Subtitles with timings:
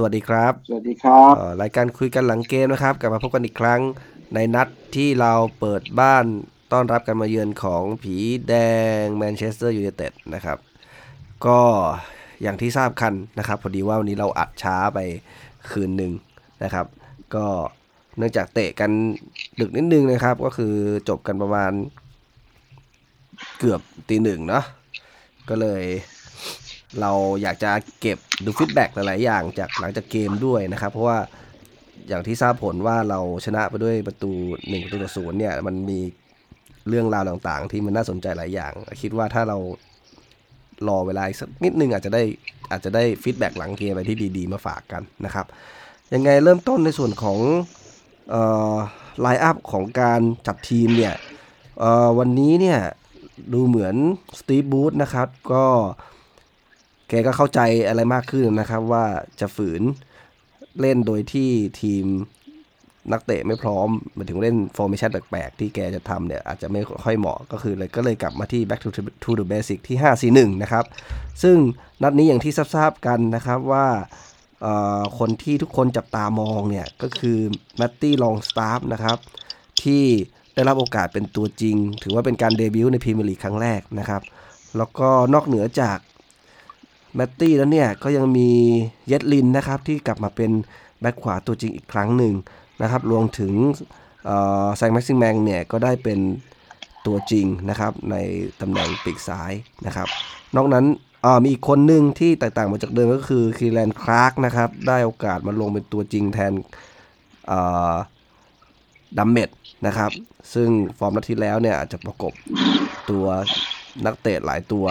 [0.00, 3.80] สวัสดีครับ สวัสดีครับเอ่อรายการคุยกันหลังเกมนะครับ กลับมาพบกันอีกครั้ง
[4.34, 6.24] ในนัดที่เราเปิดบ้าน
[6.72, 8.16] ต้อนรับการมาเยือนของผี
[8.48, 8.54] แด
[9.00, 10.58] งแมนเชสเตอร์ยูไนเต็ดนะครับ
[11.46, 11.60] ก็
[12.42, 14.98] อย่างที่ทราบกันนะครับ พอดีว่าวันนี้เราอัดช้าไป
[15.70, 16.12] คืนหนึ่ง
[16.64, 16.86] นะครับ
[17.34, 17.46] ก็
[18.16, 18.90] เนื่องจากเตะกัน
[19.60, 20.74] ดึกนิดนึงนะครับ ก็คือ
[21.08, 21.72] จบกันประมาณ
[23.58, 24.64] เกือบตีหนึ่งเนาะ
[25.48, 25.82] ก็เลย
[27.00, 27.70] เราอยากจะ
[28.00, 31.18] เก็บดู feedback หลายๆ อย่างจากหลังจากเกมด้วยนะครับ เพราะว่า
[32.08, 36.00] อย่างที่ทราบผลว่าเราชนะไปด้วยประตู1ประตูต่อศูนย์เนี่ยมันมี
[36.88, 39.58] เรื่องราวต่างๆ ที่มันน่าสนใจหลายอย่าง คิดว่าถ้าเรา
[40.88, 42.22] รอเวลาสักนิดนึงอาจจะได้
[42.70, 45.46] อาจจะได้ feedback หลังเกมอะไรที่ดีๆ มาฝากกันนะครับ
[46.14, 47.38] ยังไงเริ่มต้นในส่วนของ
[49.20, 51.14] line up ของการจัดทีมเนี่ย
[52.18, 52.78] วันนี้เนี่ย
[53.52, 53.94] ดูเหมือน
[54.38, 55.64] สตีฟบูธนะครับ ก็
[57.08, 59.04] แกก็เข้าใจอะไรมากขึ้นนะครับ ว่า
[59.40, 59.82] จะฝืน
[60.80, 61.50] เล่นโดยที่
[61.80, 62.06] ทีม
[63.12, 68.90] นักเตะไม่พร้อมมาถึงเล่นฟอร์เมชันแปลกๆ ที่แกจะทำเนี่ย อาจจะไม่ค่อยเหมาะก็คือเลยก็เลยกลับมาที่ back to
[69.24, 69.96] to the basic ที่
[70.46, 70.84] 5-4-1 นะครับ
[71.42, 71.56] ซึ่ง
[72.02, 73.86] นัดนี้อย่างที่ทราบกันนะครับว่า
[75.18, 77.38] คนที่ทุกคนจับตามองเนี่ย ก็คือ
[77.76, 79.18] แมตตี้ลองสตาฟนะครับ
[79.82, 80.04] ที่
[80.54, 84.22] ได้รับโอกาสเป็นตัวจริง ถือว่าเป็นการเดบิวต์ในพรีเมียร์ลีกครั้งแรกนะครับ
[84.76, 85.98] แล้วก็นอกเหนือจาก
[87.18, 88.50] แมตตี้แล้วเนี่ยก็ยังมี
[89.08, 90.50] เยดลินนะครับที่กลับมาเป็น
[91.00, 92.34] แบ็คขวาตัวจริงอีกครั้งหนึ่ง
[92.82, 93.52] นะครับรวมถึง
[94.76, 96.18] แซงต์แม็กซิแมงเนี่ยก็ได้เป็น
[97.06, 98.16] ตัวจริงนะครับใน
[98.60, 99.52] ตำแหน่งปีกซ้าย
[99.86, 100.08] นะครับ
[100.56, 100.84] นอกนั้น
[101.42, 106.52] มีอีกคนหนึ่งที่แตกต่างมาจากเดิมก็คือคีแรนคลาร์กนะครับได้โอกาสมาลงเป็นตัวจริงแทน
[109.18, 109.50] ดัมเมด
[109.86, 110.10] นะครับ
[110.54, 112.32] ซึ่งฟอร์มนัดที่แล้วเนี่ยอาจจะประกบ
[113.10, 113.24] ตัว
[114.04, 114.86] นักเตะหลายตัว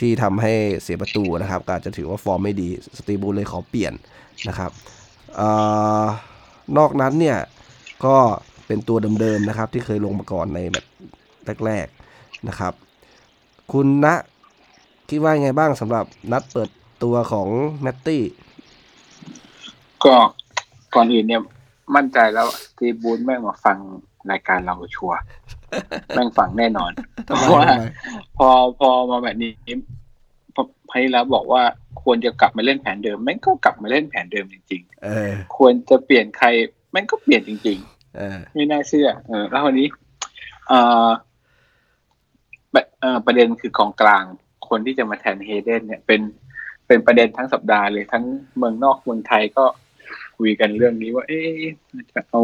[0.00, 3.92] ที่ทำให้เสียประตูนะครับก็อาจจะถือว่าฟอร์มไม่ดีสตีฟบรูซเลยขอเปลี่ยน
[4.48, 4.70] นะครับ
[5.40, 5.42] อ
[6.02, 6.06] อ
[6.78, 7.38] นอกนั้นเนี่ย
[8.04, 8.16] ก็
[8.66, 10.86] เป็นตัวเดิมๆนะครับที่เคยลงมาก่อนในแมตช์
[11.66, 12.72] แรกๆนะครับ
[13.72, 14.06] คุณณ
[15.08, 16.68] คิดว่าไงบ้างสำหรับนัดเปิด
[17.02, 17.48] ตัวของ
[17.82, 18.22] แมตตี้
[20.04, 20.16] ก็
[20.94, 21.42] ก่อนอื่นเนี่ย
[21.96, 23.78] มั่นใจแล้วสตีบูลแม่งมาฟัง
[24.30, 25.12] รายการเราชัว
[26.14, 26.92] แม่งฟังแน่นอน
[27.24, 27.66] เพราะว่า
[28.36, 28.48] พอ
[28.78, 29.52] พอมาแบบนี้
[30.54, 31.62] พอพายแล้วบอกว่า
[32.02, 36.46] ควรจะกลับมาเล่นแผนเดิมแม่งก็กลับมาเล่นแผนเดิมจริงๆควรจะเปลี่ยนใคร
[36.90, 39.88] แม่งก็เปลี่ยนจริงๆไม่น่าเชื่อเออแล้ววันนี้
[40.68, 41.08] เอ่อ
[43.26, 44.24] ประเด็นคือกองกลาง
[44.68, 46.20] คนที่จะมาแทนเฮเดนเนี่ยเป็น
[46.86, 48.24] เป็นประเด็นทั้งสัปดาห์เลยทั้ง
[48.56, 49.64] เมืองนอกเมืองไทยก็
[50.38, 51.60] คุยกันเรื่องนี้ว่า เอ๊ะ
[52.12, 52.42] จะเอา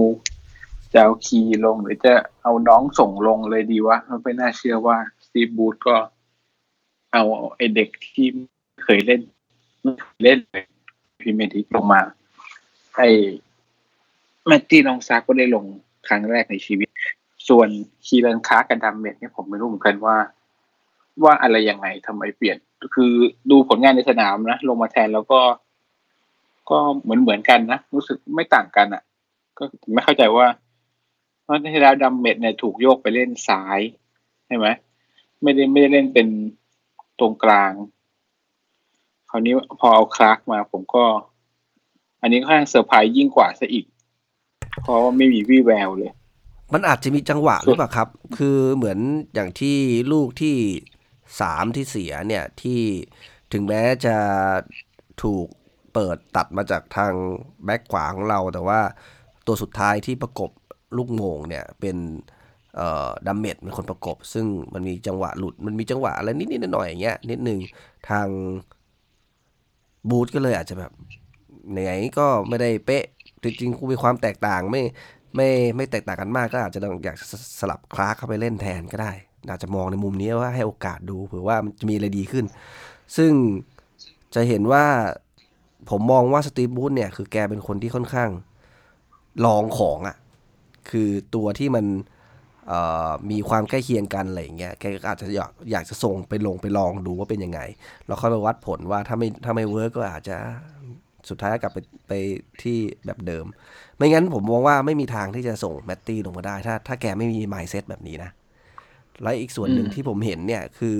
[0.94, 5.96] จะเอาคีย์ลงหรือจะเอาน้องส่งลงเลยดีวะมันไม่น่าเชื่อว่าสตีบูธก็
[7.12, 7.24] เอา
[7.56, 8.26] ไอเด็กที่
[8.84, 9.22] เคยเล่น
[10.22, 10.38] เล่น
[11.20, 12.00] พิเมติกลงมา
[12.96, 13.02] ไอ
[14.46, 15.64] แมตตี้ลองซาก็ได้ลง
[16.08, 16.88] ครั้งแรกในชีวิต
[17.48, 17.68] ส่วน
[18.06, 20.16] คีรันค้ากับดัมเมดเนี่ยผมไม่รู้เหมือนกันว่า
[21.24, 22.56] ว่าอะไรยังไงทำไมเปลี่ยน
[22.94, 23.12] คือ
[23.50, 25.40] ดูผลงานในสนามนะ ลงมาแทนแล้วก็
[26.70, 29.02] ก็เหมือนเหมือนกันนะ รู้สึกไม่ต่างกันอะ่ะ
[29.58, 30.46] ก็ไม่เข้าใจว่า
[31.44, 33.80] เพราะที่แล้วดัมเมดเนี่ยถูกโยกไปเล่นซ้าย
[34.46, 34.66] ใช่ไหม
[35.42, 36.28] ไม่ได้ไม่ได้เล่นเป็น
[37.18, 37.72] ตรงกลาง
[39.30, 41.04] คราวนี้พอเอาคลาร์กมาผมก็
[42.22, 43.86] อันนี้ค่อนข้างเซอร์ไพรส์ยิ่งกว่าซะอีก
[44.82, 46.12] เพราะว่าไม่มีวี่แววเลย
[46.72, 48.98] มันอาจจะมีจังหวะหรือเปล่าครับ คือเหมือน
[49.34, 49.76] อย่างที่
[50.12, 50.56] ลูกที่
[51.40, 52.80] สามที่เสียเนี่ยที่
[53.52, 54.16] ถึงแม้จะ
[55.22, 55.46] ถูก
[55.94, 57.12] เปิดตัดมาจากทาง
[57.64, 58.80] แบ็กขวาของเราแต่ว่า
[59.46, 60.50] ตัวสุดท้ายที่ประกบ
[60.98, 61.96] ลูกโหม่งเนี่ยเป็น
[63.26, 67.58] ดัมเมดเป็นคนประกบ ซึ่งมันมีจังหวะหลุดมันมีจังหวะอะไรนิดๆหน่อยๆอย่างเงี้ยนิดนึง
[68.08, 68.26] ทาง
[70.10, 70.92] บรูซก็เลยอาจจะแบบ
[71.70, 71.78] ไหน
[72.18, 73.04] ก็ไม่ได้เป๊ะ
[73.42, 74.82] จริงๆคูมีความแตกต่างไม่
[75.36, 77.16] ไม่ไม่แตกต่างกันมากก็อาจจะอยาก
[77.60, 79.12] สลับคลาสเข้าไปเล่นแทนก็ได้
[79.50, 82.44] อาจจะมองในมุมนี้ว่าให้โอกาสดูเผื่อว่ามันจะมีอะไรดีขึ้น
[83.16, 83.32] ซึ่ง
[84.34, 84.84] จะเห็นว่า
[85.90, 88.30] ผมมองว่าสตีฟบูธเนี่ยคือแกเป็นคนที่ค่อนข้าง
[89.44, 90.16] ลองของอะ่ะ
[90.90, 91.86] คือตัวที่มัน
[93.30, 97.60] มีความใกล้เคียงกันอะไรเงี้ยแกอาจจะอยากอยากจะส่งไปลงไปลองดูว่าเป็นยังไง
[98.06, 100.36] แล้วค่อยมาวัดผลว่าถ้าไม่ถ้าไม่ work ก็อาจจะ
[101.28, 101.78] สุดท้ายกลับไป
[102.08, 102.12] ไป
[102.62, 103.44] ที่แบบเดิม
[103.96, 108.30] ไม่งั้นผมมองว่าไม่มีทางที่จะส่งแมตตี้ลงมาได้ ถ้าถ้าแกไม่มี mindset แบบนี้นะ
[109.22, 110.98] และอีกส่วนหนึ่งที่ผมเห็นเนี่ยคือ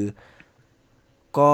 [1.39, 1.53] ก็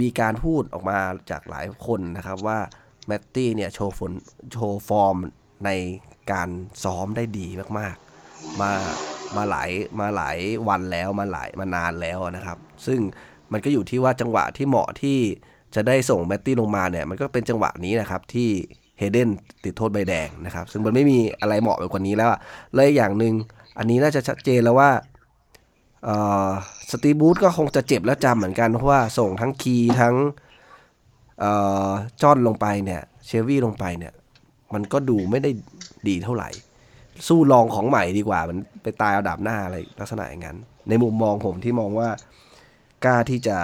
[0.00, 0.98] มีการพูดออกมา
[1.30, 2.58] จากหลายคนนะครับว่า
[3.06, 4.12] แมตตี้เนี่ยโชว์ฝน
[4.52, 5.16] โชว์ฟอร์ม
[5.64, 5.70] ใน
[6.32, 6.48] การ
[6.84, 7.46] ซ้อมได้ดี
[7.78, 8.72] มากๆ มา
[9.36, 9.70] มาหลาย
[10.00, 10.38] มาหลาย
[10.68, 13.00] วันแล้วมาหลายมานานแล้วนะครับ ซึ่ง
[13.52, 15.18] มันก็อยู่ที่ว่าจังหวะที่เหมาะที่
[15.74, 18.50] จะได้ส่งแมตตี้ลงมาเนี่ยมันก็เป็นจังหวะนี้นะครับที่
[18.98, 19.30] เฮเดน
[19.64, 22.40] ติดโทษใบแดงนะครับ ซึ่งมันไม่มีอะไรเหมาะไปกว่านี้แล้วอะ
[22.74, 23.34] และอย่างหนึ่ง
[23.78, 24.90] อันนี้น่าจะชัดเจนแล้วว่า
[26.90, 30.14] สตีบูธก็คงจะเจ็บและจำเหมือนกัน เพราะว่าส่งทั้งคีทั้ง
[32.22, 34.12] จอนลงไปเนี่ยเชฟวี่ลงไปเนี่ย
[34.74, 35.50] มันก็ดูไม่ได้
[36.08, 36.50] ดีเท่าไหร่
[37.28, 40.56] สู้ลองของใหม่ดีกว่า มันไปตายเอาดาบหน้าอะไรลักษณะอย่างนั้น
[40.88, 42.08] ในมุมมองผมที่มองว่า
[43.04, 43.56] กล้าที่จะ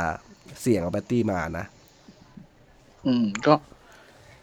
[0.61, 1.67] เสี่ยงเอาแบตตี้มานะ
[3.07, 3.55] อืม ก็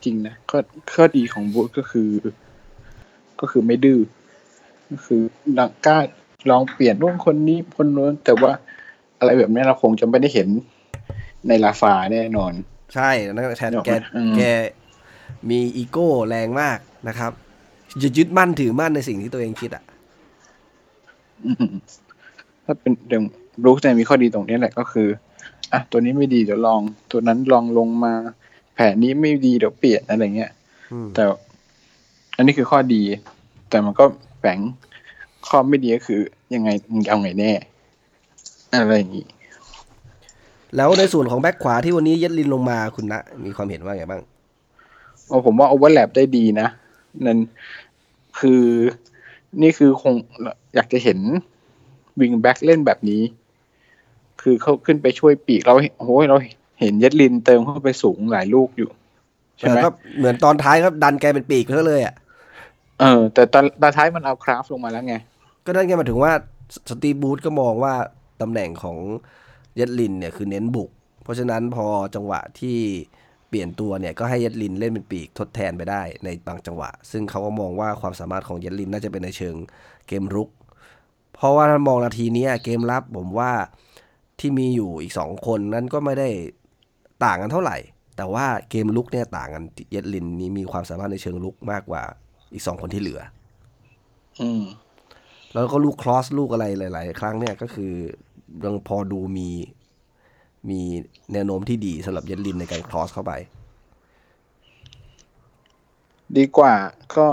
[0.04, 0.60] จริงนะข้อ
[0.94, 2.10] ข้อดีของบูธก็คือ
[3.40, 4.00] ก็คือไม่ดื้อ
[4.90, 5.22] ก็คือ
[5.58, 5.98] ดังกล้า
[6.50, 8.52] ลองเปลี่ยนร่วงคนนี้คนนู้นแต่ว่า
[9.20, 10.48] อะไรแบบนี้เราคงจะไม่ได้เห็น
[11.48, 12.54] ในลาฟาแน่นอน
[12.96, 14.42] ใช่นั่นแทนแกอืมแก
[15.50, 17.32] มีอีโก้แรงมากนะครับ
[18.04, 19.84] จะยึดมั่นถือมั่นในสิ่งที่ตัวเองคิดอะ
[21.46, 21.74] อืม
[22.66, 23.24] ถ้าเป็นเดี๋ยว
[23.62, 25.08] บรูคเนี่ยมีข้อดีตรงนี้แหละก็คือ
[25.74, 26.82] อะตัวนี้ไม่ดีเดี๋ยวลอง
[27.12, 28.14] ตัวนั้นลองลงมา
[28.74, 30.52] แผนนี้ไม่ดีเดี๋ยวเปลี่ยนอะไรเงี้ย
[30.92, 31.24] อืมแต่
[32.36, 33.02] อันนี้คือข้อดี
[33.70, 34.06] แต่มันก็
[34.40, 34.60] แฝง
[35.48, 36.22] ข้อไม่ดีก็คือ
[36.56, 37.52] ยังไงมึงจะเอาไงแน่
[38.74, 39.26] อะไรอย่างนี้
[40.76, 44.31] แล้วในส่วนของแบ็คขวาที่วันนี้เย็ดลินลงมาคุณนะมีความเห็นว่าไงบ้างโอ้
[45.46, 46.68] ผมว่า overlap ได้ดีนะ
[47.26, 47.40] นั่น
[48.40, 48.64] คือ
[49.62, 50.14] นี่คือคง
[50.76, 53.22] อยากจะเห็วิงแบ็กเล่นแบบนี้
[54.42, 56.38] คือเขาขึ้นไปช่วยปีกเราโอ้ยเรา
[56.80, 58.90] เห็นเย็ดลินเติมเข้าไปสูงหลายลูกอยู่
[59.58, 62.16] ใช่ไหมแต่ก็เหมือนตอนท้ายครับดันแกเป็นปีกไปซะเลยอะ
[63.00, 65.16] เออ แต่ตอนตอนท้ายมันเอาคราฟต์ลงมาแล้วไง
[65.66, 66.32] ก็นั่นไงหมายถึงว่า
[66.74, 67.94] สสตีฟบูธก็มองว่า
[68.42, 68.98] ตำแหน่งของ
[69.76, 70.90] เย็ดลินเนี่ยคือเน้นบุก
[71.24, 71.86] เพราะฉะนั้นพอ
[72.16, 72.78] จังหวะที่
[73.52, 79.56] เปลี่ยนตัวเนี่ยก็ให้เย็ดลินเล่นเป็นปีกทดแทนไปได้ในบางจังหวะ ซึ่งเขาก็มองว่าความสามารถของเย็ดลินน่าจะเป็นในเชิง
[80.08, 80.50] เกมรุก
[81.36, 83.52] เพราะว่าถ้ามองนาทีเนี้ยเกมรับผมว่า
[84.40, 86.30] ที่มีอยู่อีกสองคนนั้นก็ไม่ได้
[87.26, 87.78] ต่างกันเท่าไหร่
[88.18, 92.02] แต่ว่าเกมลุกเนี่ยต่างกันเย็ดลินนี้มีความสามารถในเชิงลุกมากกว่า
[92.54, 93.22] อีกสองคนที่เหลือ
[94.42, 94.64] อืม
[95.54, 97.94] แล้วก็ลูกครอสลูกอะไรหลาย ๆ ครั้งเนี่ยก็คือ
[98.64, 99.50] ยังพอดูมี
[100.70, 100.82] มี
[101.34, 103.34] แนวโน้มที่ดีสำหรับเยนลินในการครอสเข้าไป
[106.38, 106.74] ดีกว่า
[107.16, 107.28] ก็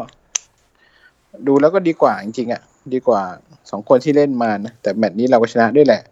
[1.47, 3.23] ดูแล้วก็ดีกว่าจริงๆอะ ดีกว่า
[3.71, 6.03] สองคนที่เล่นมานะ แต่แมตช์นี้เราก็ชนะด้วยแหละ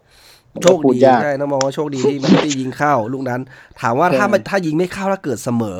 [0.53, 3.41] มันโชก็คพูดดียากใช่ต้องมองว่าโชคดีที่มันไม่ได้ยิงเข้าลูกนั้น
[3.81, 5.79] ถามว่าถ้าใช่มันถ้ายิงไม่เข้าแล้วเกิดเสมอ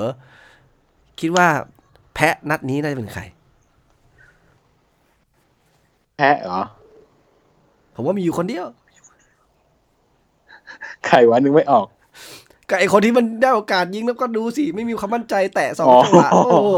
[1.20, 1.48] คิดว่า
[2.14, 3.22] แพ้นัดนี้น่าจะเป็นใคร
[6.18, 6.62] แพ้เหรอ
[7.96, 8.66] ผมว่ามีอยู่คนเดียว
[11.08, 11.88] ใครวะนึกไม่ออก
[12.70, 16.78] ก็ไอคนที่มันได้โอกาสยิงแล้วก็ดูสิ ไม่มีความมั่นใจแตะสองอ๋อจังหวะโอ้โห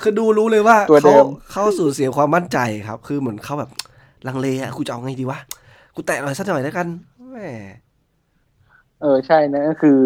[0.00, 2.58] คือดูรู้เลยว่าตัวเดิเขามเขาสูญเสียความมั่นใจ
[2.88, 3.70] ครับ คือเหมือนเขาแบบ
[4.26, 5.38] ลังเลอะกูจะเอาไงดีวะ
[5.94, 6.86] กูแตะหน่อยสักหน่อยแล้วกัน
[7.30, 7.38] แหม
[9.00, 9.98] เออใช่นะก็คือ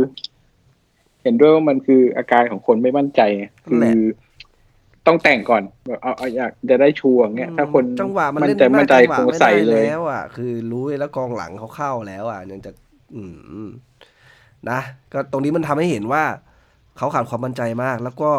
[1.22, 3.82] เห็นด้วยว่ามันคืออาการของคนไม่มั่นใจไงคือ
[5.06, 12.70] ต้องแต่งก่อนแบบเอาเอาอยากจะได้ชัวร์เงี้ย ถ้าคนจังหวะมันมั่เล่นนใจมั่นใจจังหวะคงไม่ใส่ได้เลยแล้วอะ คือรู้แล้วกองหลังเขาเข้าแล้วอะยังจะ
[13.14, 13.22] อื
[13.66, 13.68] ม
[14.70, 14.80] นะ
[15.12, 16.24] ก็ตรงนี้มันทำให้เห็นว่า
[16.98, 18.30] เขาขาดความมั่นใจมาก แล้วก็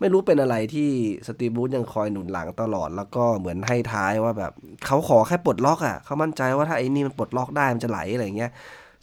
[0.00, 0.88] ไม่รู้เป็นอะไรที่
[1.26, 4.52] สตีฟบูธยังคอยหนุนหลังตลอด แล้วก็เหมือนให้ท้ายว่าแบบ
[4.86, 8.50] เขาขอแค่ปลดล็อกอะเขามั่นใจว่าถ้าไอ้นี่มันปลดล็อกได้มันจะไหลอะไรอย่างเงี้ย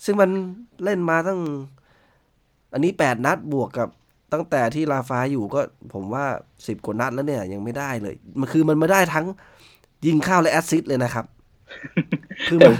[0.05, 0.29] ซึ่งมัน
[0.83, 1.39] เล่นมาตั้ง
[2.73, 3.89] อันนี้แปดนัดบวกกับ
[4.33, 5.61] ตั้งแต่ที่ราฟาอยู่ก็
[5.93, 6.25] ผมว่า
[6.67, 9.25] สิบกว่านัดแล้วเนี่ยยังไม่ได้เลย มันคือมันไม่ได้ทั้ง
[10.05, 11.25] ยิงเข้าและแอสซิสต์เลยนะครับ
[12.49, 12.73] คือมัน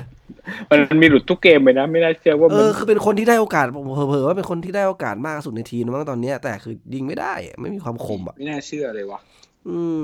[0.72, 9.20] มันมีหลุดทุกเกมเลยนะ ไม่น่าเชื่อว่าเอมันอคือเป็นคนที่ได้โอกาสผมเผลอๆว่าเป็นคนที่ได้โอกาสมากสุดในทีมนะมั้งตอนเนี้ยแต่คือยิงไม่ได้อะไม่มีความคมอะไม่น่าเชื่อเลยวะ
[9.68, 10.02] อืม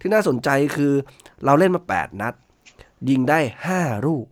[0.00, 0.92] ที่น่าสนใจคือ
[1.44, 2.34] เราเล่นมาแปดนัด
[3.10, 4.26] ยิงได้ห้าลูก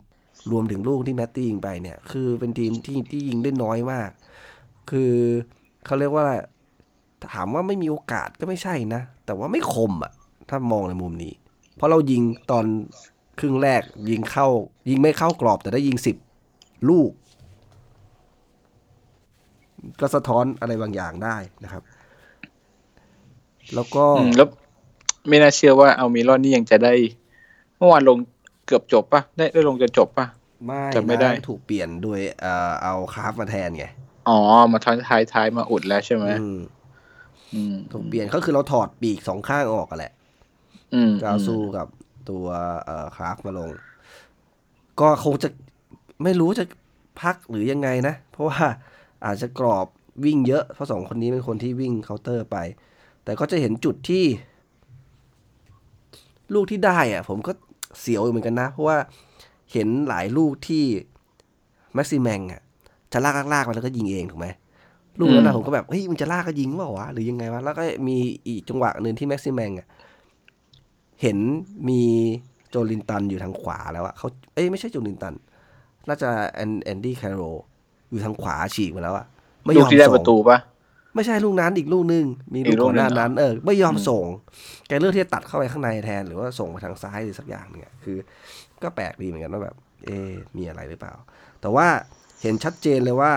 [0.51, 4.11] รวมถึงลูกที่แมตตี้ยิงไปเนี่ย คือเป็นทีมที่ที่ยิงได้น้อยมาก
[4.91, 5.15] คือ
[5.87, 6.27] เขาเรียกว่า
[7.33, 10.13] ถามว่าไม่มีโอกาสก็ไม่ใช่นะ แต่ว่าไม่คมอะ
[10.49, 11.33] ถ้ามองในมุมนี้
[11.77, 12.65] เพราะเรายิงตอน
[13.39, 14.49] ครึ่งแรกยิงเข้า
[14.89, 16.17] ยิงไม่เข้ากรอบแต่ได้ยิงสิบ
[16.89, 17.11] ลูก
[20.01, 21.83] ก็สะท้อนอะไรบางอย่างได้นะครับ
[23.75, 24.49] แล้วก็อืมแล้ว
[25.29, 26.95] ไม่น่าเชื่อว่าเอามิลอนนี่ยังจะได้
[27.77, 28.19] เมื่อวานลง
[28.67, 30.27] เกือบจบปะได้ได้ลงจะจบปะ
[30.67, 33.87] ไม่จำไม่ได้นะถูกเปลี่ยนโดยเอ่อเอาคราฟมาแทนไง
[34.29, 34.39] อ๋อ
[34.73, 36.61] มาท้ายท้ายท้ายมาอุดแล้วใช่ไหมอืม
[37.55, 40.13] อืมถูกเปลี่ยนก็คือเราถอดปีกสองข้างออกกันแหละ
[40.95, 41.87] อืมกาวซูกับ
[42.31, 42.47] ตัว
[42.85, 43.71] เอ่อคราฟมาลง
[45.01, 45.49] ก็คงจะ
[46.23, 46.65] ไม่รู้จะ
[47.21, 48.63] พักหรือยังไงนะ เพราะว่า
[49.25, 49.87] อาจจะกรอบ
[50.25, 52.57] วิ่งเยอะเพราะสองคนนี้เป็นคนที่วิ่งเคาน์เตอร์ไป
[53.25, 54.25] แต่ก็จะเห็นจุดที่
[56.55, 57.53] ลูกที่ได้อะผมก็
[58.01, 58.99] เสียวอยู่เหมือนกันนะ เพราะว่า
[59.73, 60.85] เห็นหลายลูกที่
[61.95, 62.63] แม็กซิแมงอะ
[63.13, 64.47] จะลากลากๆไปแล้วก็ยิงเองถูกไหม
[65.19, 68.17] ลูกนั้นนะอืมผมก็แบบเฮ้ยมันจะลากก็ยิงเปล่าวะหรือยังไงวะแล้วก็มี
[68.47, 69.87] อีกจังหวะหนึ่งที่แม็กซิแมงอะ
[71.23, 71.39] เห็น
[71.89, 72.03] มี
[72.71, 75.35] โจลินตันอยู่ทางขวาแล้วอะเขาเอ้ยไม่ใช่โจลินตัน
[76.09, 77.43] น่าจะแอนแอนดี้แคโร
[78.11, 79.27] อยู่ทางขวาฉีกมาแล้วอะ
[79.65, 80.59] ไม่ยลูกอมที่ได้ส่งประตูปะ
[81.15, 84.25] ไม่ในั้นอีกลูกนั้นอีกลูกนึง มีอีลูกกลูก่กอนหน้าหนึ่งเหรอนั้น เออไม่ยอมอืมส่ง
[84.89, 88.17] แกเลือกที่จะตัดเข้าไปข้างในแทน หรือว่าส่งไปทางซ้ายหรือสักอย่างเนี่ยคือ
[88.83, 89.77] ก็แปลกดีเหมือนกันว่าแบบ
[90.07, 91.15] เอ๊ะมีอะไรหรือเปล่า
[91.61, 91.87] แต่ว่า
[92.43, 93.33] เห็นชัดเจนเลยว่า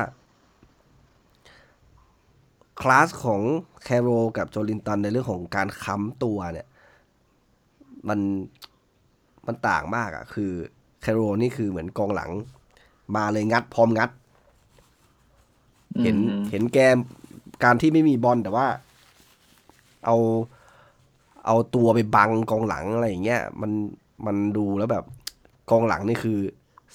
[2.81, 3.41] คลาสของ
[3.83, 6.67] แคโรกับโจลินตันในเรื่องของการค้ำตัวเนี่ย
[8.09, 8.19] มัน
[9.47, 10.51] มันต่างมากอะ่ะ คือ
[11.01, 12.31] แคโรนี่คือเหมือนกองหลัง
[13.15, 14.09] มาเลยงัดพร้อมงัด
[16.03, 16.97] เห็นอืมเห็นแกม
[17.63, 18.67] การที่ไม่มีบอลแต่ว่า
[20.05, 20.17] เอา
[21.45, 23.71] เอาตัวไปบังกองหลังอะไรอย่างเงี้ยมัน
[24.25, 25.05] มันดูแล้วแบบ
[25.71, 26.39] กองหลังนี่คือ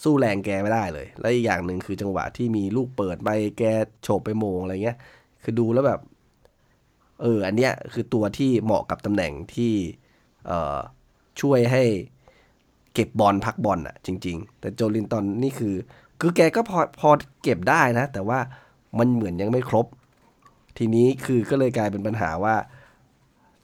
[0.02, 3.62] สู้แรงแกไม่ได้เลย แล้วอีกอย่างหนึ่งคือจังหวะที่มีลูกเปิดไปแก
[4.02, 4.98] โฉบไปโมงอะไรเงี้ย
[5.42, 6.00] คือดูแล้วแบบ
[7.22, 9.72] เออ อันเนี้ยคือตัวที่เหมาะกับตำแหน่งที่
[10.46, 10.78] เอ่อ
[11.40, 11.82] ช่วยให้
[12.94, 15.74] เก็บบอลพักบอลอะจริง ๆ แต่โจลินตันนี่คือ
[16.20, 17.08] คือแกก็พอพอ
[17.42, 18.38] เก็บได้นะ แต่ว่า
[18.98, 19.86] มันเหมือนยังไม่ครบ
[20.78, 22.54] ทีนี้คือก็เลยกลายเป็นปัญหาว่า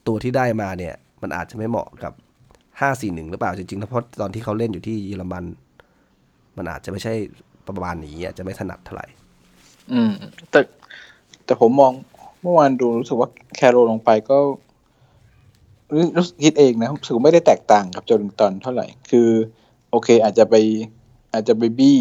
[0.07, 2.13] ตัวที่ได้มาเนี่ย มันอาจจะไม่เหมาะกับ
[2.81, 5.45] ห้าสี่หนึ่งหรือเปล่าจริงๆแล้วเพราะตอนที่เขาเล่นอยู่ที่เยอรมัน
[6.57, 7.15] มันอาจจะไม่ใช่
[7.67, 9.07] ประมาณนี้อาจจะไม่ถนัดเท่าไหร่
[9.93, 10.13] อืม
[10.51, 10.61] แต่
[11.45, 11.93] แต่ผมมอง
[12.43, 14.39] เมื่อวานดูรู้สึกว่าแคโรลงไปก็
[15.93, 19.29] รู้รู้สึกคิดเองนะรู้สึกว่าไม่ได้แตกต่างกับโจลิงตันเท่าไหร่ คือ
[19.91, 20.55] โอเค อาจจะไป
[21.33, 21.99] อาจจะไปบี้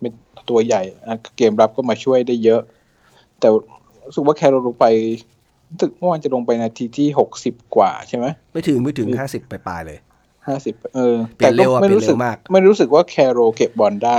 [0.00, 0.12] เป็น
[0.50, 2.60] ตัวใหญ่อะเกมรับก็มาช่วยได้เยอะ
[3.38, 3.48] แต่
[4.06, 4.86] รู้สึกว่าแคโรลงไป
[5.70, 9.98] รู้สึกเมื่อวานจะลงไปนาทีที่หกสิบกว่าใช่ไหมไม่ถึงไม่ถึงห้าสิบปลายๆเลย
[10.46, 14.18] ห้าสิบเออเปลี่ยนเร็วอะไม่รู้สึกเปลี่ยนเร็วมาก ไม่รู้สึกว่าแคโรเก็บบอลได้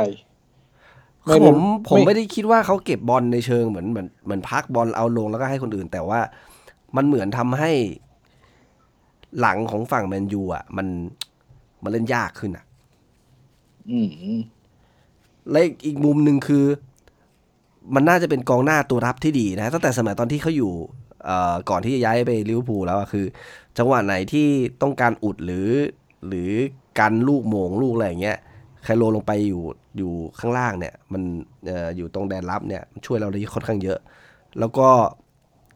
[1.25, 1.57] ไม่ผรู้ม
[1.89, 6.19] ผมไม่ไม่ได้คิดว่าเขาเก็บบอลในเชิงเหมือนเหมือนเหมือนพักบอลเอาลงแล้วก็ให้คนอื่น แต่ว่า
[6.95, 7.71] มันเหมือนทำให้
[9.39, 10.87] หลังของฝั่งแมนยูอะ มัน
[11.83, 12.65] มันเล่นยากขึ้นอะ
[13.89, 14.39] อืม
[15.51, 16.65] และอีกมุมหนึ่งคือ
[17.95, 20.73] มันน่าจะเป็นกองหน้าตัวรับที่ดีนะ ตั้งแต่สมัยตอนที่เขาอยู่
[21.25, 23.25] เอ่อก่อนที่จะย้ายไปลิเวอร์พูลแล้วอะคือ
[23.77, 24.47] จังหวะไหนที่
[24.81, 25.67] ต้องการอุดหรือ
[26.27, 26.51] หรือ
[26.99, 28.37] กันลูกโมงลูกอะไรอย่างเงี้ย
[28.83, 29.63] ไคโลลงไปอยู่
[29.97, 31.23] อยู่ข้างล่างเนี่ยมัน
[31.65, 33.99] เอ่ออยู่ตรงแดนรับเนี่ยมันช่วยเราได้ค่อนข้างเยอะ
[34.59, 34.89] แล้วก็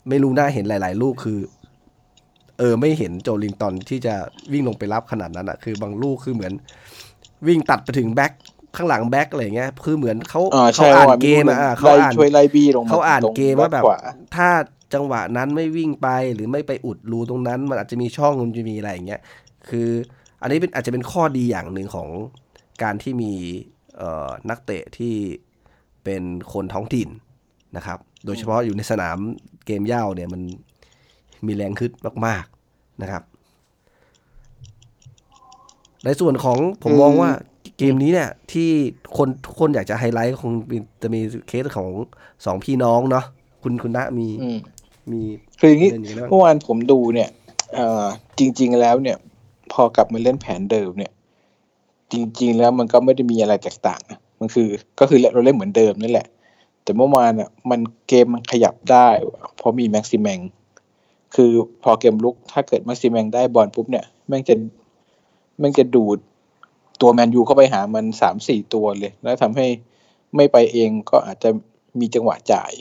[0.09, 1.39] ไม่รู้น่าเห็นหลาย ๆ ลูกคือ
[2.59, 4.15] เออไม่เห็นโจลิงตันที่จะ
[4.51, 6.53] วิ่งลงไปรับขนาดนั้นอะคือบางลูกคือเหมือน
[7.47, 8.31] วิ่งตัดไปถึงแบ็ค
[8.75, 13.99] ข้างหลังแบ็คอะไรอย่างเงี้ยคือเหมือนเขาอ่าเขาใช่อ่านว่เกมอะอะเขาไล่อ่านช่วยไล่บี้ลงมเขาอ่านตรงเกมว่าแบบขวา
[14.35, 14.49] ถ้า
[14.93, 19.21] จังหวะนั้นไม่วิ่งไปหรือไม่ไปอุดรูตรงนั้น มันอาจจะมีช่องมันจะมีอะไรอย่างเงี้ย
[19.69, 19.89] คือ
[20.41, 22.09] อันนี้เป็นอาจจะเป็นข้อดีอย่างหนึ่งของ
[22.83, 23.31] การที่มี
[23.97, 25.13] เอ่อนักเตะที่
[26.03, 27.09] เป็นคนท้องถิ่น
[27.77, 29.17] นะครับ โดยเฉพาะอยู่ในสนาม
[29.65, 30.41] เกมเหย้าเนี่ยมัน
[31.45, 31.91] มีแรงขึ้น
[32.25, 33.23] มาก ๆนะครับ
[36.05, 37.31] ในส่วนของผมมองว่า
[37.77, 38.69] เกมนี้เนี่ยที่
[39.17, 41.89] คนทุกคนอยากจะไฮไลท์คงมีจะมีเคสของ
[42.45, 43.25] สองพี่น้องเนาะ
[43.63, 44.57] คุณคุณณะมีอืม
[45.11, 45.21] มี
[45.59, 47.29] คืออย่างนี้เล่นอย่างนี้แล้วเมื่อวานผมดูเนี่ย
[47.75, 48.05] เอ่อ
[48.39, 49.17] จริง ๆ แล้วเนี่ย
[49.73, 51.11] พอกลับมาเล่นแผนเดิมเนี่ย
[52.11, 54.67] จริง ๆ แล้วมันก็ไม่ได้มีอะไรแตกต่างนะมันคือ
[54.99, 56.27] ก็คือเราเล่นเหมือนเดิมนั่นแหละ
[56.83, 59.07] แต่เมื่อวานอะ มันเกมมันขยับได้
[59.57, 60.39] เพราะมีแม็กซิแมง
[61.35, 61.51] คือ
[61.83, 64.55] พอเกมลุกถ้าเกิดแม็กซิแมงได้บอลปุ๊บเนี่ยแม่งจะ
[65.59, 66.17] แม่งจะดูด
[67.01, 69.67] ตัวแมนยูเข้าไปหามันสามสี่ตัวเลย แล้วทำให้
[70.35, 71.49] ไม่ไปเองก็อาจจะ
[71.99, 72.71] มีจังหวะจ่าย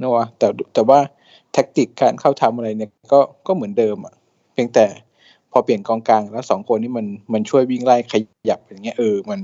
[0.00, 0.98] นะวะแต่แต่ว่า
[1.52, 4.14] แท็กติกการเข้าทำอะไรเนี่ยก็ก็เหมือนเดิมอะ
[4.52, 4.86] เพียงแต่
[5.52, 8.14] พอเปลี่ยนกองกลางแล้วสองคนนี้มันมันช่วยวิ่งไล่ข
[8.48, 9.40] ยับอย่างเงี้ยเออมัน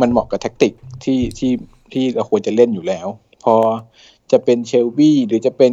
[0.00, 0.72] มันเหมาะกับแท็กติก
[1.04, 1.52] ที่ที่
[1.92, 3.06] ที่เราควรจะเล่นอยู่แล้ว
[3.44, 3.54] พอ
[4.32, 5.72] จะเป็นเชลบี้หรือจะเป็น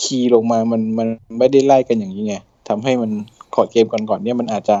[0.00, 1.08] คีย์ลงมามันมัน
[1.38, 2.36] ไม่ได้ไล่กันอย่างนี้ไง
[2.68, 3.10] ทำให้มัน
[3.54, 4.76] ขอดเกมก่อนๆเนี่ยมันอาจจะ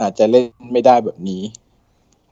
[0.00, 1.42] อาจจะเล่นไม่ได้แบบนี้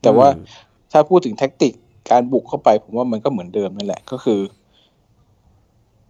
[0.02, 0.44] แต่ว่าอืม
[0.92, 1.72] ถ้าพูดถึงแท็กติก
[2.10, 4.40] การบุกเข้าไป ผมว่ามันก็เหมือนเดิมนั่นแหละก็คือ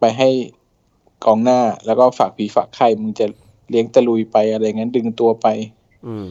[0.00, 0.28] ไปให้
[1.24, 3.26] กองหน้าแล้วก็ฝากผีฝากไข่มึงจะ
[3.70, 5.46] เลี้ยงตะลุยไปอะไรงั้นดึงตัวไป
[6.06, 6.26] อืม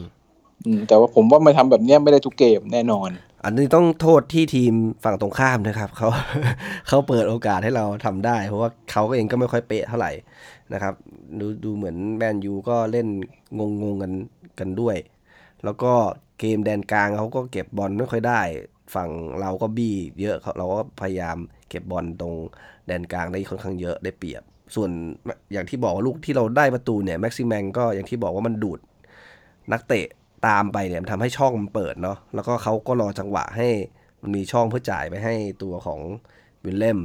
[0.64, 3.10] อืม แต่ว่าผมว่ามันทำแบบเนี้ยไม่ได้ทุกเกมแน่นอน
[3.44, 4.72] อันนี้ต้องโทษที่ทีม
[5.04, 6.08] ฝั่งตรงข้ามนะครับเขา
[6.88, 10.12] เขาเปิดโอกาสให้เราทำได้ เพราะว่าเขาเองก็ไม่ค่อยเป๊ะเท่าไหร่
[10.72, 10.94] นะครับ
[11.40, 13.08] ดูดูเหมือนแมนยูก็เล่น
[13.58, 14.12] งงงๆกัน
[14.58, 14.96] กันด้วย
[15.64, 15.92] แล้วก็
[16.40, 18.40] เกมแดนกลางเขาก็เก็บบอลไม่ค่อยได้
[18.94, 21.36] ฝั่งเราก็บี้เยอะเขาเราก็พยายาม
[21.68, 22.34] เก็บบอลตรง
[22.86, 24.42] แดนกลางได้ค่อนข้างเยอะได้เปรียบ
[24.74, 24.90] ส่วน
[25.52, 28.80] อย่างที่บอกว่าลูกที่เราได้ประตูเนี่ยแม็กซิแมงก็อย่างที่บอกว่ามันดูด
[29.72, 30.06] นักเตะ
[30.46, 33.68] ตามไปเนี่ยมันทำให้ช่องมันเปิดเนาะแล้วก็เขาก็รอจังหวะให้
[34.22, 36.00] มันมีช่องเพื่อจ่ายไปให้ตัวของ
[36.64, 36.98] วิลเลม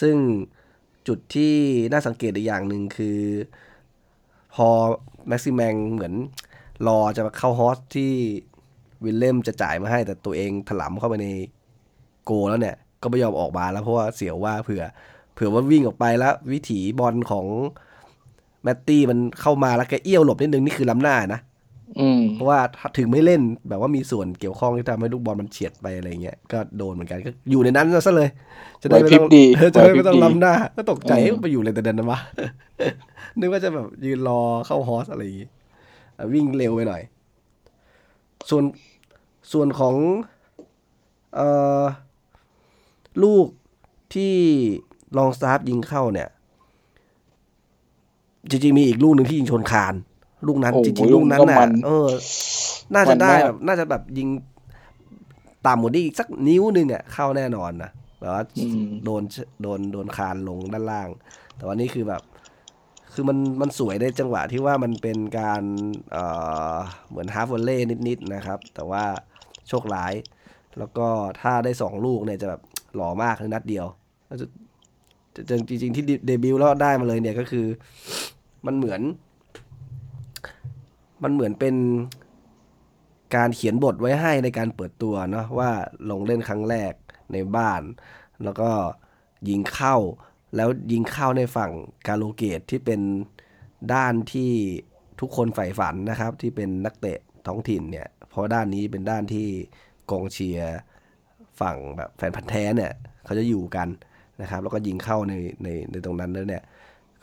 [0.00, 0.16] ซึ่ง
[1.08, 1.54] จุดที่
[1.92, 3.18] น่าสังเกตอีกอย่างหนึ่งคือ
[4.54, 4.68] พอ
[5.28, 6.14] แม็กซิแมงเหมือน
[6.86, 8.12] รอจะเข้าฮอสที่
[9.04, 11.28] วิลเลมจะจ่ายมาให้แต่ตัวเองถลำเข้าไปใน
[12.24, 14.84] โกลแล้วเนี่ย ก็ไม่ยอมออกมาแล้วเพราะว่าเสียวว่าเผื่อ
[15.34, 17.46] เผื่อว่าวิ่งออกไปแล้ว วิถีบอลของ
[18.62, 21.40] แมตตี้มันเข้ามาแล้วแกเอี้ยวหลบนิดนึงนี่คือล้ำหน้านะ
[22.00, 22.58] อืมเพราะว่า
[22.98, 28.28] ถึงไม่เล่นแบบว่ามีส่วนเกี่ยวข้องที่ทำให้ลูกบอลมันเฉียดไปอะไรเงี้ยก็โดนเหมือนกันก็อยู่ในนั้นซะเลย
[28.82, 32.18] จะได้ไม่ต้องไหวพริบดีเออจะได้ไม่ต้องไหวพริบดีล้ำหน้า ก็ตกใจเออเอ๊ะไปอยู่เลยแต่เดินนะวะ
[33.38, 35.48] นึกว่าจะแบบยืนรอเข้าฮอสอะไรอย่างงี้
[36.18, 37.02] อะวิ่งเร็วไปหน่อย
[38.50, 38.64] ส่วน
[39.52, 39.94] ส่วนของ
[41.34, 41.48] เอ่
[41.82, 41.84] อ
[43.22, 43.46] ลูก
[44.14, 44.34] ที่
[45.16, 46.28] ลองสตาร์ฟยิงเข้าเนี่ย
[48.50, 49.94] จริงๆมีอีกลูกหนึ่งที่ยิงชนคาน
[50.46, 52.08] ลูกนั้นโอ้โหจริงๆลูกนั้นลูกก็น่ะมันเออ
[52.94, 54.28] น่าจะได้มันมากแบบ น่าจะแบบยิง
[55.66, 57.90] ต่ำกว่านี้อีกสักนิ้วหนึ่งอะเข้าแน่นอนนะ
[58.20, 59.22] แบบว่าอืมโดน
[59.62, 61.08] โดนโดนคานลงด้านล่าง
[61.56, 62.22] แต่ว่านี่คือแบบ
[63.12, 65.62] คือมันมันสวยในจังหวะที่ว่ามันเป็นการ
[66.12, 66.24] เอ่
[66.74, 66.76] อ
[67.08, 67.78] เหมือน half volley
[68.08, 69.04] นิดๆนะครับ แต่ว่า
[69.68, 70.12] โชคร้าย
[70.78, 71.06] แล้วก็
[71.40, 72.60] ถ้าได้สองลูกเนี่ยจะแบบ
[72.94, 73.86] หล่อมากในนัดเดียว
[74.26, 74.38] แล้ว
[75.34, 77.66] จะจะจริงๆที่เดบิวต์แล้วได้มาเลยเนี่ยก็คือ
[78.66, 79.00] มันเหมือน
[81.22, 81.76] มันเหมือนเป็น
[83.36, 85.70] การเขียนบทไว้ให้ในการเปิดตัวเนาะว่า
[86.10, 86.92] ลงเล่นครั้งแรก
[87.32, 87.82] ในบ้าน
[88.44, 88.70] แล้วก็
[89.48, 89.96] ยิงเข้า
[90.56, 91.72] แล้วยิงเข้าในฝั่ง
[92.06, 93.00] กาโลเกตที่เป็น
[93.94, 94.52] ด้านที่
[95.20, 99.48] ทุกคนใฝ่ฝันนะครับ ที่เป็นนักเตะท้องถิ่นเนี่ย เพราะด้านนี้เป็นด้านที่
[100.10, 100.74] กองเชียร์
[101.60, 102.92] ฝั่งแบบแฟนพันธ์แท้เนี่ย
[103.24, 103.88] เขาจะอยู่กัน
[104.42, 106.62] นะครับ แล้วก็ยิงเข้าในในในตรงนั้นแล้วเนี่ย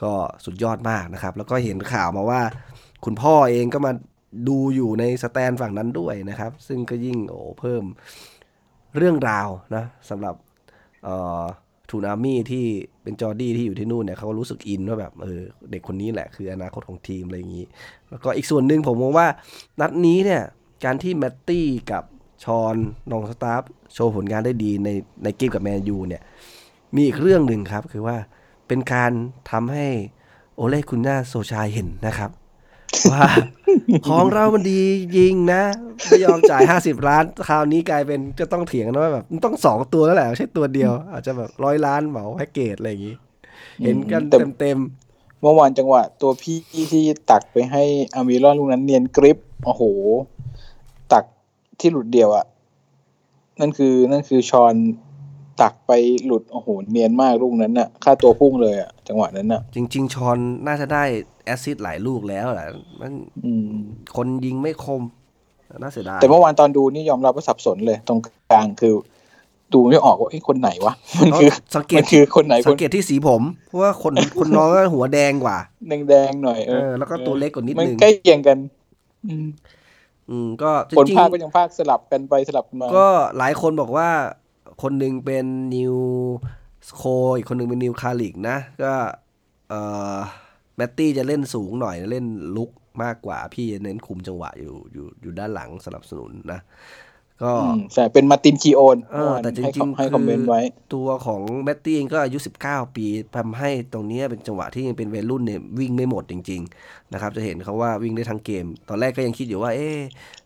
[0.03, 0.11] ก็
[0.45, 2.41] สุดยอดมากนะครับ แล้วก็เห็นข่าวมาว่า
[3.05, 3.91] คุณพ่อเองก็มา
[4.47, 7.83] ดูอยู่ในสแตนด์ฝั่งนั้นด้วยนะครับ ซึ่งก็ยิ่งโอ้เพิ่ม
[8.97, 10.35] เรื่องราวนะสำหรับ
[11.89, 12.65] Toon Army ที่
[13.03, 17.65] เป็น Geordie ที่อยู่ที่นู่นเนี่ยเขารู้สึกอินว่าแบบเออเด็กคนนี้แหละคืออนาคตของทีมอะไรอย่างนี้
[18.09, 19.27] แล้วก็อีกส่วนหนึ่งผมมองว่า
[19.81, 20.41] นัดนี้เนี่ย
[20.85, 22.03] การที่แมตตี้กับ
[22.43, 22.75] ชอน
[23.11, 24.89] ลองสตาฟโชว์ผลงานได้ดีใน
[25.23, 26.21] ในเกมกับแมนยูเนี่ย
[26.95, 28.17] มีอีกเรื่องหนึ่งครับ คือว่า
[28.67, 29.11] เป็นการ
[29.51, 29.87] ทำให้
[30.55, 32.31] โอเล่คุณน่าโซชายเห็นนะครับ
[33.11, 33.21] ว่า
[34.07, 34.81] ของเรามันดี
[35.17, 35.63] ยิงนะ
[36.07, 43.15] ไม่ยอมจ่ายห้าสิบล้าน คราวนี้กลายเป็นจะต้องเถียงกันว่าแบบมันต้องสองตัวแล้วแหละไม่ใช่ตัวเดียว อาจจะแบบร้อยล้านเหมาแพ็กเกจอะไรอย่างนี้
[43.83, 44.77] เห็นกันแต่เต็มเต็ม
[45.41, 46.57] เมื่อวานจังหวะ ตัวพี่
[46.91, 47.83] ที่ตักไปให้
[48.15, 49.83] อามิรอนลูกนั้นเนียนกริปโอ้โห
[51.13, 51.25] ตัก
[51.79, 52.45] ที่หลุดเดียวอะ
[53.59, 54.75] นั่นคือนั่นคือชอน
[55.61, 55.91] ตักไป
[56.25, 61.03] หลุดโอ้โหเนียนมากลูกนั้นน่ะ ค่าตัวพุ่งเลยอะจังหวะนั้นน่ะๆจริง ๆ ชอนน่าจะได้
[61.45, 62.67] แอสซิสต์หลายลูกแล้วแหละ
[63.01, 63.13] มัน
[63.45, 63.73] อืม
[64.15, 65.01] คนยิงไม่คม
[65.77, 68.19] น่าเสียดายแต่เมื่อวานตอนดูนี่ยอมรับว่าสับสนเลย ตรง
[68.51, 68.93] กลางคือ
[69.73, 75.57] ดูไม่ออกว่าไอ้ยคนไหนวะมันคือสังเกมัตนคือคนไหนคสันงเกตที่สีผม เพราะว่าคนคนน้องก็หัวแดงกว่า
[76.09, 78.57] แดงๆหน่อยเออแล้วก็ตัวเล็กกว่านิดมันนึงใกล้เคียงกัน
[79.27, 79.47] อืม
[80.29, 84.09] อืมก็จคนริงภาคก็ยังภาคสลับกันไปสลับกันมาๆก็หลายคนบอกว่า
[84.83, 85.95] คนหนึ่งเป็นนิว
[86.97, 87.03] โค
[87.37, 88.93] อีกคนหนึ่งเป็นนิวคาลิกนะ ก็
[89.69, 89.81] เอ่
[90.15, 90.17] อ
[90.75, 92.71] แมตตี้จะเล่นสูงหน่อยเล่นลุก
[93.03, 96.59] มากกว่า พี่จะเน้นคุมจังหวะอยู่อยู่อยู่ด้านหลังสนับสนุนนะ
[97.43, 100.61] ก็อืมใช่เป็นมาร์ตินคีโอนเออแต่จให้ริงๆให้คอมเมนต์ไว้
[100.93, 103.05] ตัวของแมตตี้เองก็อายุ 19 ปี
[103.37, 109.99] ทำให้ตรงเนี้ยเป็นจังหวะที่ยังเป็นวัยรุ่นเนี่ยวิ่งไม่หมดจริง ๆ นะครับ จะเห็นเขาว่าวิ่งได้ทั้งเกม ตอนแรกก็ยังคิดอยู่ว่า เอ๊ะ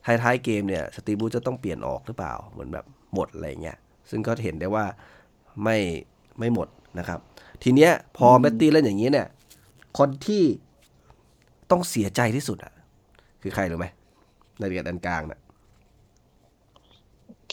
[0.06, 3.78] ท้ายๆเกมเนี่ย สตีบูธจะต้องเปลี่ยนออกหรือเปล่าเหมือนแบบหมดอะไรเงี้ย
[4.10, 4.86] ซึ่งก็เห็นได้ว่า
[5.64, 5.78] ไม่
[6.40, 6.68] ไม่หมด
[7.00, 7.20] นะครับ
[7.64, 9.28] ทีเนี้ยพอแมตตี้เล่นอย่างนี้เนี่ย
[9.98, 10.44] คนที่
[11.72, 12.74] ต้องเสียใจที่สุดอะ
[13.42, 13.88] คือใครรู้ไหม
[14.58, 15.40] ในเรียนอันกลางน่ะ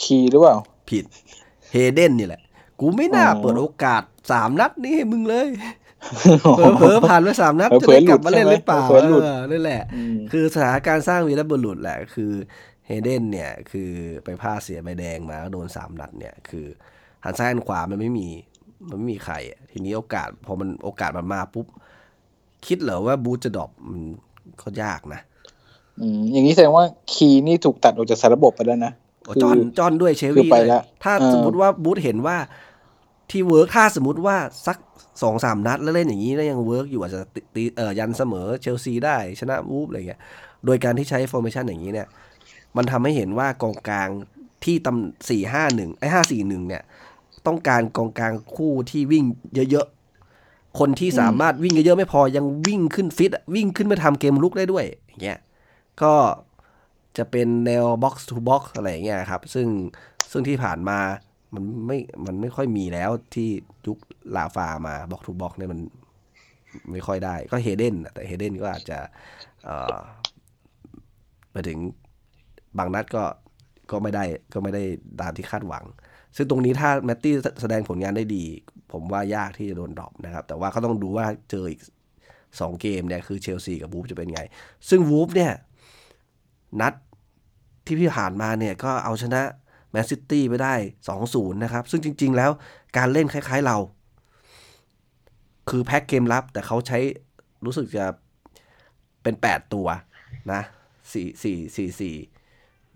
[0.00, 0.56] คีย์หรือเปล่า
[0.88, 1.04] ผิด
[1.72, 2.42] เฮเดนนี่แหละ
[2.80, 5.48] กูไม่น่าอ๋อเปิดโอกาสสามนัดนี้ให้มึงเลย
[6.78, 12.32] เผลอๆผ่านไปสามนัดเผลจะอๆได้กลับมาเล่นหรือเปล่าเผลอๆหลุดเออนั่นแหละอืมคือสถานการณ์สร้างวีรบุรุษแหละ คือ
[12.86, 13.90] เฮเดนเนี่ยคือ
[14.24, 16.66] ไปพลาดเสียใบแดงมาแล้วโดนสามนัดเนี่ยคือ
[17.24, 18.28] หันซ้ายหันขวามันไม่มี
[18.88, 21.66] มันไม่มีใครอะทีนี้โอกาสพอมันโอกาสมันมาปุ๊บ
[22.66, 24.02] คิดเหรอว่าบรูซจะ drop มัน
[24.62, 25.20] ก็ยากนะ
[26.00, 28.92] อืมอย่างนี้แสดงว่าคีย์นี่ถูกตัดออกจากสารระบบไปแล้วนะ
[29.24, 32.36] โอ้คือจอนจอนด้วยเชคือวี่ไปเลยแล้วถ้าเออสมมติว่าบรูซเห็นว่า
[33.30, 34.78] ที่ work ถ้าสมมติว่าสัก
[35.22, 40.20] สองสามนัดแล้วเล่นอย่างนี้แล้วยัง work อยู่อาจจะตีตีเอ่อยันเสมอเชลซีได้ชนะวูล์ฟอะไรเงี้ย
[40.66, 42.08] โดยการที่ใช้ formation อย่างนี้เนี่ย
[42.76, 44.08] มันทำให้เห็นว่ากองกลาง
[44.64, 46.82] ที่ตำสี่ห้าหนึ่งไอ้ห้าสี่หนึ่งเนี่ย
[47.46, 49.24] ต้องการกองกลางคู่ที่วิ่ง
[49.70, 55.38] เยอะๆ คนที่สามารถวิ่งเยอะๆไม่พอยังวิ่งขึ้นฟิตวิ่งขึ้นมาทำเกมลุกได้ด้วยอย่างเงี้ย
[56.02, 56.14] ก็
[57.16, 59.68] จะเป็นแนว box to box อะไรอย่างเงี้ยครับ ซึ่ง
[60.30, 60.98] ซึ่งที่ผ่านมา
[61.54, 63.48] มันไม่ มันไม่ค่อยมีแล้วที่
[63.86, 63.98] ยุค
[64.36, 65.80] ราฟามา box to box เนี่ยมัน
[66.92, 68.98] ไม่ค่อยได้ ก็เฮเดนแต่เฮเดนก็อาจจะ
[71.52, 71.78] ไปถึง
[72.78, 73.24] บางนัดก็
[73.90, 74.82] ก็ไม่ได้ก็ไม่ได้
[75.20, 75.84] ตามที่คาดหวัง
[76.36, 78.44] ซึ่งตรงนี้ถ้าแมตตี้แสดงผลงานได้ดี
[78.92, 81.80] ผมว่ายากที่จะโดน drop นะครับ แต่ว่าก็ต้องดูว่าเจออีก
[82.60, 84.42] สองเกมเนี่ยคือเชลซีกับวูล์ฟจะเป็นไง
[84.88, 85.52] ซึ่งวูล์ฟเนี่ย
[86.80, 86.94] นัด
[87.86, 89.42] ที่พี่ผ่านมาเนี่ย ก็เอาชนะ
[89.90, 90.74] แมนซิตี้ไปได้
[91.18, 92.50] 2-0 นะครับ ซึ่งจริง ๆ แล้ว
[92.96, 93.78] การเล่นคล้าย ๆเรา
[95.70, 96.98] คือแพ็กเกมรับ แต่เขาใช้
[97.64, 98.06] รู้สึกจะ
[99.22, 99.86] เป็น 8 ตัว
[100.52, 100.62] นะ
[101.12, 102.31] 4 4 4 4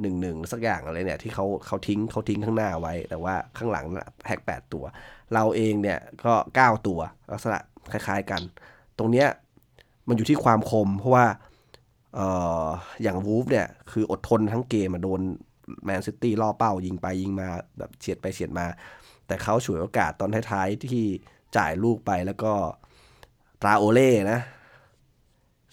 [0.04, 4.85] 1 1สักอย่างอะไรเนี่ยที่เขาเขาทิ้งเขาทิ้งข้างหน้าไว้ แต่ว่าข้างหลังน่ะแพ็ก8ตัว
[5.35, 7.00] เราเองเนี่ยก็9ตัว
[7.32, 7.59] ลักษณะ
[7.92, 8.42] คล้าย ๆกัน
[8.98, 9.28] ตรงเนี้ย
[10.09, 11.26] มันอยู่ที่ความคม เพราะว่า
[12.14, 12.28] เอ่
[12.62, 12.64] อ
[13.02, 15.20] อย่างวูฟเนี่ยคืออดทนทั้งเกมอะโดน
[15.85, 18.66] แมนซิตี้ล่อเป้ายิงไปยิงมาแบบเฉียดไปเฉียดมา
[19.26, 21.06] แต่เขาฉวยโอกาสตอนท้ายๆที่
[21.56, 22.52] จ่ายลูกไปแล้วก็
[23.62, 24.40] ตราโอเล่นะ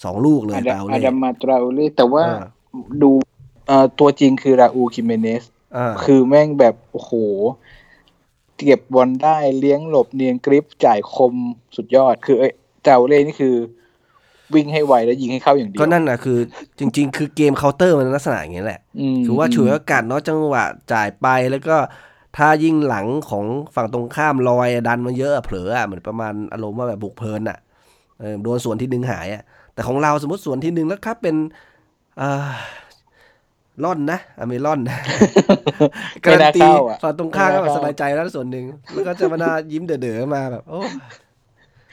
[0.04, 2.42] สองลูกเลยอาตดาราโออาเล่ดามาตราโอเล่แต่ว่าเออ
[3.02, 3.33] ดูเอ่อ
[4.00, 5.44] ตัวจริงคือราอูคิเมเนส
[5.78, 7.12] อ่าคือแม่งแบบ โอ้โห
[8.58, 11.34] เก็บบอลได้เลี้ยงหลบเนียนกริปจ่ายคม
[11.76, 13.56] สุดยอด คือเอ้ยเจ้าเล่นี่คือ
[14.54, 16.38] วิ่งให้ไวแล้วยิงให้เข้าอย่างเดียว ก็นั่นนะคือ
[16.80, 18.80] จริง ๆ คือเกมเคาน์เตอร์มันลักษณะอย่างนี้แหละ
[19.16, 21.78] มคือว่าฉวยโอกาสเนาะจังหวะจ่ายไปแล้วก็
[22.38, 23.46] ถ้ายิ่งหลังของ
[23.76, 27.58] ฝั่งตรงข้ามลอยดันมาเยอะอะเผลออะเหมือนประมาณอารมณ์ว่าแบบบุกเพลินอะ
[28.20, 31.36] เออโดนส่วนที่หนึ่งหายอะแต่ของเราสมมติส่วนที่หนึ่งแล้วครับเป็น
[32.22, 32.52] อ่า
[33.84, 34.80] ล่อนนะอเมร่อน
[36.26, 40.80] กาไม่รันน่าตีเข้าอะฝั่งตรงข้ามก็แบบไม่น่าสเข้าบายใจแล้วส่วนหนึ่งแล้วก็จะมาหน้ายิ้มเด๋อๆมาแบบโอ้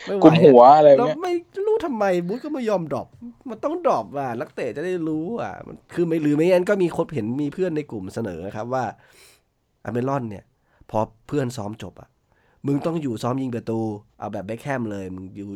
[0.06, 1.32] ไม่ไหวกุมหัวอะอะไรแล้วเงี้ยไม่
[1.66, 3.06] รู้ทำไมบุ๊ก็ไม่ยอมดรอป
[3.48, 8.84] มันต้องดรอปอะนักเตะจะได้รู้อะมันคือไม่หรือไม่งั้นก็มีคนเห็นมีเพื่อนในกลุ่มเสนอครับว่า
[9.84, 10.44] อเมรอนเนี่ย
[10.90, 12.08] พอเพื่อนซ้อมจบอะ
[12.66, 13.80] มึงต้องอยู่ซ้อมยิงประตู
[14.18, 15.48] เอาแบบแบ็คแฮมเลย มึงอยู่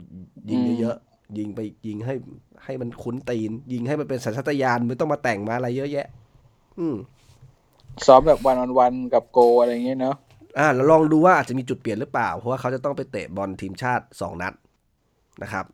[0.51, 2.15] ยิงเยอะๆ ยิงไปยิงให้
[2.65, 6.07] ให้มันคุ้นตีน ยิงให้มันเป็นสัญชาตญาณไม่ต้องมาแต่งมาอะไรเยอะแยะ
[6.79, 6.97] อืม
[8.07, 10.17] ซ้อมแบบวันออนวันกับโกอะไรเงี้ยเนาะ
[10.59, 14.55] อ่าแล้วลองดูว่าอาจจะมีจุดเปลี่ยนหรือเปล่า เพราะว่าเขาจะต้องไปเตะบอลทีมชาติสองนัด
[15.43, 15.65] นะครับ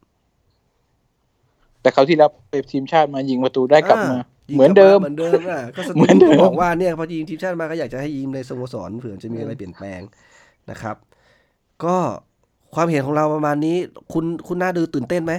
[1.83, 10.01] แต่เขาวที่แล้วไปทีมชาติมายิงประตูได้กลับมาอ่ยิงเหมือนเดิมเหมือนเดิมอะก็สเหมือนเดิมก็บอกว่าเนี่ยพอยิงทีมชาติมาก็อยากจะให้ยิงในสโมสรเผื่อจะมีอะไรเปลี่ยนแปลง
[10.70, 10.96] นะครับ
[11.85, 11.96] ก็
[12.75, 13.77] ความเห็นของเราประมาณนี้
[14.12, 15.33] คุณคุณน่าดูตื่นเต้นไหม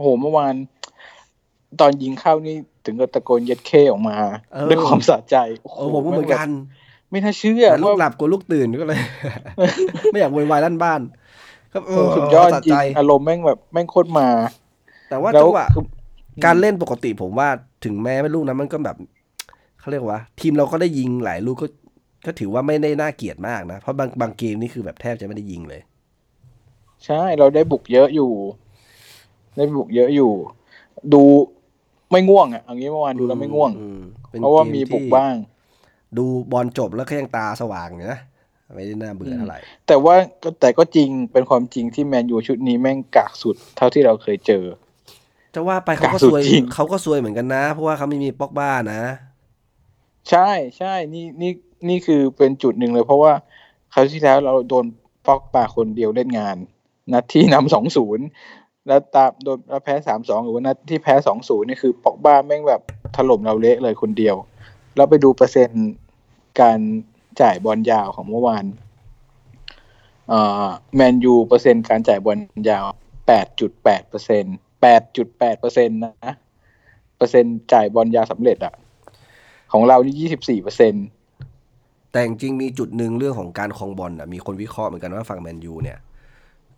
[0.00, 0.54] โอ้โหเมื่อวาน
[1.80, 4.16] ตอนยิงเข้านี่ถึงกับตะโกนเย็ดเคออกมา
[4.52, 6.48] เออด้วยความสะใจ โอ้โหเออผมก็เหมือนกัน
[7.10, 9.00] ไม่น่าเชื่อแต่ลูกว่าหลับกลัวลูกตื่นก็เลย
[10.10, 11.00] ไม่อยากโวยวายลั่นบ้าน
[11.72, 14.28] ก็เออสุดยอดสะจริใจงอารมณ์แม่งแบบแม่งโคตรมา
[15.08, 15.84] แต่ว่าแล้วจังหวะคือ
[16.44, 17.48] การเล่นปกติผมว่า
[17.84, 18.96] ถึงแม้ไม่ลูกนั้นมันก็แบบ
[19.80, 21.66] เขาเรียกว่า ทีมเราก็ได้ยิงหลายลูกก็
[22.26, 25.80] ก็ถือว่าไม่ได้น่าเกลียดมากนะ เพราะบางบางเกมนี่คือแบบแทบจะไม่ได้ยิงเลย
[27.06, 28.30] ใช่เราได้บุกเยอะอยู่
[29.56, 30.32] ได้บุกเยอะอยู่
[31.14, 31.22] ดู
[32.10, 34.00] ไม่ง่วงอะเอย่างนี้เมื่อวานดูแล้วไม่ง่วงอืม
[34.32, 35.34] ป็นเพราะว่าเกมีบุกที่บ้าง
[36.16, 38.18] ดูบอลจบแล้วก็ยังตาสว่างอยู่นะ
[38.74, 44.64] ไม่ได้น่าเบื่อเท่าไหร่แต่ว่าก็แต่ก็จริงเป็นความจริงที่แมนยูชุดนี้แม่งกากสุดเท่าที่เราเคยเจอ
[45.54, 49.02] จะว่าไปเขาก็กากสุซดวยจริงเขาก็ซวยเหมือนกันนะ เพราะว่าเขาไม่มีป็อกบ้านะ
[50.30, 51.52] ใช่ใช่นี่นี่
[51.88, 53.32] นี่คือเป็นจุดหนึ่งเลย เพราะว่า
[53.92, 54.84] คราวที่แล้วเราโดน
[55.26, 56.56] ปอกป่าคนเดียวเล่นงาน
[57.12, 58.26] นัดที่นำสองศูนย์
[58.86, 62.82] แล้วตามโดนแล้วแพ้สามสองหรือว่านัดที่แพ้สองศูนย์นี่คือปอกบ้าแม่งแบบ
[63.16, 64.36] ถล่มเราเละเลยคนเดียว
[64.96, 65.86] แล้วไปดูเปอร์เซ็นต์
[66.60, 66.78] การ
[67.40, 68.64] จ่ายบอลยาวของเมื่อวาน
[70.28, 72.38] เอ่อแมนยูเปอร์เซ็นต์การจ่ายบอล
[72.70, 72.84] ยาว
[73.26, 74.44] แปดจุดแปดเปอร์เซ็น
[74.82, 76.34] แปดจุดแปดเปอร์เซ็นต์นะ
[77.16, 78.74] เปอร์เซ็นต์จ่ายบอลยาวสำเร็จอะ
[79.72, 81.04] ของเรานี่ยี่สิบสี่เปอร์เซ็นต์
[82.10, 85.98] แต่จริงมีจุดหนึ่งเรื่องของการครองบอลนะมีคนวิเคราะห์เหมือนกันว่าฝั่งแมนยูเนี่ย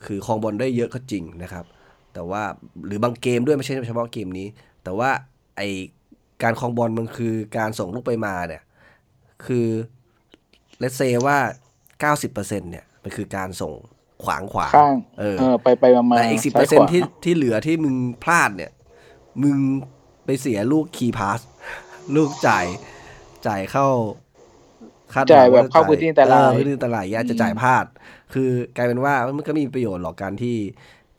[0.05, 1.65] คือครองบอลได้เยอะก็จริงนะครับ
[2.15, 2.43] แต่ว่า
[2.87, 4.47] หรือบางเกมด้วยไม่ใช่เฉพาะเกมนี้
[4.85, 5.11] แต่ว่า
[5.57, 5.61] ไอ
[6.43, 8.63] การครองบอลมันคือการส่งลูกไปมาเนี่ย
[9.47, 9.67] คือ
[10.79, 11.39] เลตเซว่า
[12.25, 13.73] 90%เนี่ยมันคือการส่ง
[14.25, 18.73] ขวางขวางข้างเออเออไปไปมามาแต่อีกสิบเปอร์เซ็นต์ที่ที่เหลือที่มึงพลาดเนี่ย
[19.43, 19.59] มึง
[20.25, 21.41] ไปเสียลูก key pass
[22.17, 22.67] ลูกจ่าย
[23.47, 23.89] จ่ายเข้า
[25.15, 27.85] คดหวังจ่ายแบบว่าเข้าพื้นที่อันตรายเออพื้นที่อันตรายอาจจะจ่ายพลาด
[28.35, 30.57] คือกลายเป็นว่ามันก็มีประโยชน์หรอกการที่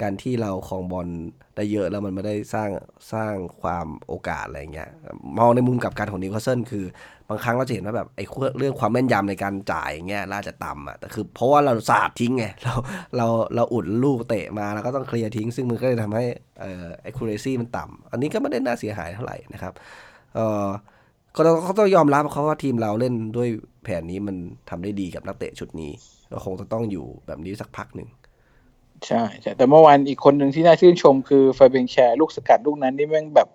[0.03, 1.07] การที่เราครองบอล
[1.55, 2.69] ได้เยอะแล้วมันไม่ได้สร้าง
[3.13, 4.89] สร้างความโอกาสอะไรเงี้ย
[5.37, 6.85] มองในมุมกลับกันของนิวคาสเซิลคือ
[7.29, 8.25] บางครั้งเราจะเห็นว่าแบบไอ้
[8.57, 12.73] เรื่องความแม่นยำในการจ่ายเงี้ยน่าจะต่ำอะแต่คือเพราะว่าเราสาดทิ้งไงเรา
[13.17, 16.25] เราเราอุดลูกเตะมาแล้วก็ต้องเคลียร์ทิ้ง ซึ่งมันก็เลยทำให้
[16.61, 19.73] เอ่อ accuracy มันต่ำอันนี้ก็ไม่ได้น่าเสียหายเท่าไหร่นะครับ
[20.35, 20.67] เออ
[21.35, 23.49] ก็ต้องเขาต้องยอมรับเขาว่าทีมเราเล่นด้วย
[23.83, 24.35] แผนนี้มัน
[24.69, 25.91] ทำได้ดีกับนักเตะชุดนี้
[26.31, 28.09] ก็คงจะต้องอยู่แบบนี้สักพักหนึ่ง
[29.07, 33.47] ใช่ใช่แต่เมื่อวานอีกคนหนึ่งที่น่าชื่นชมคือฟาเบียนแชร์ลูกสกัดลูกนั้นนี่แม่งแบบ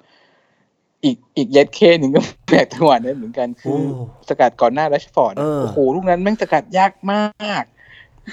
[1.04, 7.64] อีกอีกเย็ดเคหนึ่งก็แปลกจังหวะนั้นเหมือนกันคือโอ้สกัดก่อนหน้าแรชฟอร์ดอะเออโอ้โหลูกนั้นแม่งสกัดยากมากาก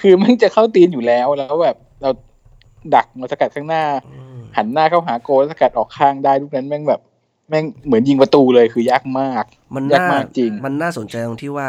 [0.01, 2.09] คือแม่งจะเข้าตีนอยู่แล้วแล้วแบบเรา
[2.95, 7.01] ดักมาสกัดข้างหน้าอืมหันหน้าเข้าหาโกลแล้วสกัดออกข้างได้ลูกนั้นแม่งแบบ
[7.49, 9.43] แม่งเหมือนยิงประตูเลยคือยากมาก
[9.75, 11.67] มันยากน่ามากจริง มันน่าสนใจตรงที่ว่า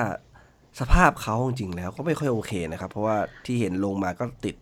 [0.80, 4.54] สภาพเขาจริงๆแล้วก็ไม่ค่อยโอเคนะครับ เพราะว่าที่เห็นลงมาก็ติด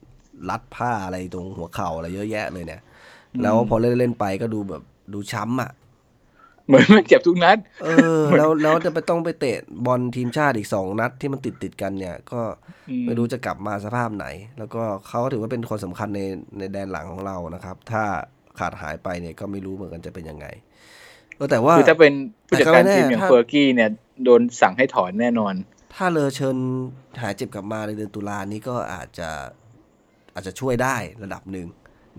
[0.50, 2.82] รัดผ้าอะไรตรงหัวเข่าอะไรเยอะแยะเลยเนี่ย
[3.42, 5.70] แล้วพอเล่นเล่นๆไปก็ดูแบบดูช้ำอะ
[6.66, 12.40] เหมือนมันเจ็บทุกนัด เออ แล้วแล้วจะไปต้องไปเตะบอลทีมชาติอีกสองนัดที่มันติดติดๆกันเนี่ย ก็
[12.90, 14.26] อืมไม่รู้จะกลับมาสภาพไหน
[14.58, 16.20] แล้วก็เขาถือว่าเป็นคนสำคัญใน
[16.58, 18.04] ในแดนหลังของเรานะครับ ถ้า
[18.58, 20.46] ขาดหายไปเนี่ยก็ไม่รู้เหมือนกันจะเป็นยังไง
[21.36, 22.12] เออแต่ว่าคือถ้าเป็น
[22.48, 23.90] ผู้จัดการแต่ก็ไม่แน่ทีมอย่างถ้าเฟอร์กี้เนี่ย
[24.24, 25.54] โดนสั่งให้ถอนแน่นอน
[25.94, 26.56] ถ้าเลอเชิญ
[27.22, 29.28] หายเจ็บกลับมาในเดือนตุลานี้ก็อาจจะ
[30.34, 31.66] อาจจะช่วยได้ระดับหนึ่ง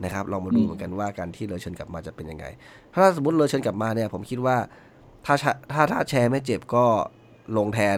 [0.04, 2.45] นะครับลองมาดูอืมเหมือนกันว่าการที่เลอเชิญกลับมาจะเป็นยังไง
[2.93, 4.58] ถ้าสมมติเลอเชิญกลับมาเนี่ยผมคิดว่า
[5.25, 6.86] ถ้าชะถ้าถ้าแชร์ไม่เจ็บก็
[7.58, 7.97] ลงแทน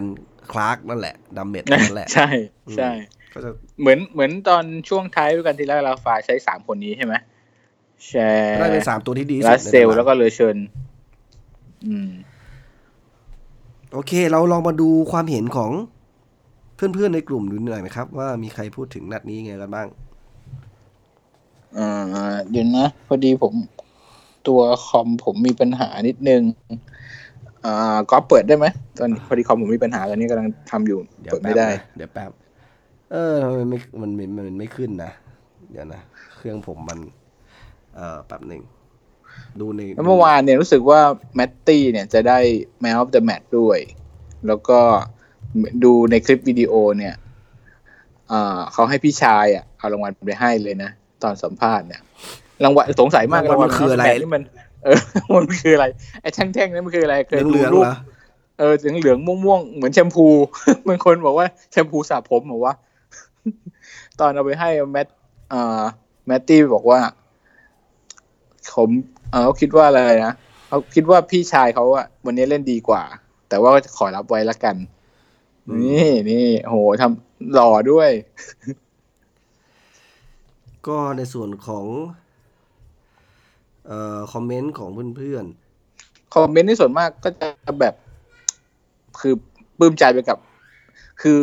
[0.52, 2.28] คลาร์กนั่นแหละดัมเมดนั่นแหละ ใช่
[2.76, 2.90] ใช่
[3.32, 3.50] ก็จะ
[3.80, 7.14] เหมือนเหมือนตอนช่วงท้ายด้วยกันทีแรกเราฝ่ายใช้สามคนนี้ใช่ไหม
[8.06, 10.56] แชร์ได้เป็นสามตัวที่ดีที่รัสุสดในเซลตารางแล้วก็เลอเชิญ
[11.86, 12.10] อืม
[13.92, 15.70] โอเค เราลองมาดูความเห็นของ
[16.76, 19.86] เพื่อนๆในกลุ่มดูหน่อยนะครับ ว่ามีใครพูดถึงนัดนี้ไงกันบ้าง
[21.76, 23.52] อ่าเดี๋ยวนะ พอดีผม
[24.48, 26.42] ตัวคอมผมมีปัญหานิดนึง
[27.64, 28.66] อ่าก็เปิดได้ไหม
[28.98, 32.30] ตอนนี้พอดีคอมผมมีปัญหาตอนนี้กำลังทำอยู่เดี๋ยวเปิดแป๊ไม่บได้นะเดี๋ยวแป๊บ
[33.12, 35.12] เออทำไมไม่มันมันมันไม่ขึ้นนะ
[35.70, 36.00] เดี๋ยวนะ
[36.36, 36.98] เครื่องผมมัน
[37.94, 38.62] เอ่อแป๊บหนึ่ง
[39.60, 41.00] ดูในแล้วเมื่อวานเนี่ยรู้สึกว่า
[41.34, 42.38] แมตตี้เนี่ยจะได้
[42.82, 43.78] Man of the Match ด้วย
[44.46, 44.80] แล้วก็
[45.84, 47.14] ดูในคลิปวิดีโอเนี่ย
[48.32, 50.90] อ่าเขาให้พี่ชายอะเอารางวัลไปให้เลยนะ
[51.22, 52.02] ตอนสัมภาษณ์เนี่ย
[52.64, 54.42] รางวัลสงสัยมากรางวัล Man of คือ the อะไร Match นี่มัน
[54.84, 54.98] เออ
[55.34, 55.86] มันคืออะไร
[56.22, 57.96] ไอ้แท่งๆนั้นมันคืออะไรเคยดูเหลืองๆรูปเหรอ
[58.58, 60.26] เออเหลืองเหลืองๆม่วงๆเหมือนแชมพู
[60.88, 62.74] บางคนบอกว่าแชมพูสระผมบอกว่า
[64.20, 65.06] ตอนเอาไปให้แมท
[65.52, 65.82] อ่า
[66.26, 67.00] แมตตี้บอกว่า
[68.74, 68.90] ผม
[69.30, 70.34] เออเขาคิดว่าอะไรนะ
[70.68, 73.02] เขาคิดว่าพี่ชายเขาอะวันนี้เล่นดีกว่า
[73.48, 74.76] แต่ว่าก็จะขอรับไว้ละกัน
[75.82, 78.10] นี่นี่โหทำหล่อด้วย
[80.86, 81.84] ก็ในส่วนของ
[83.86, 85.44] เอ่อ comment ของเพื่อน
[86.34, 87.94] comment ในส่วนมากก็จะแบบ
[89.20, 89.34] คือ
[89.78, 90.38] ปลื้มใจไปกับ
[91.22, 91.38] คือ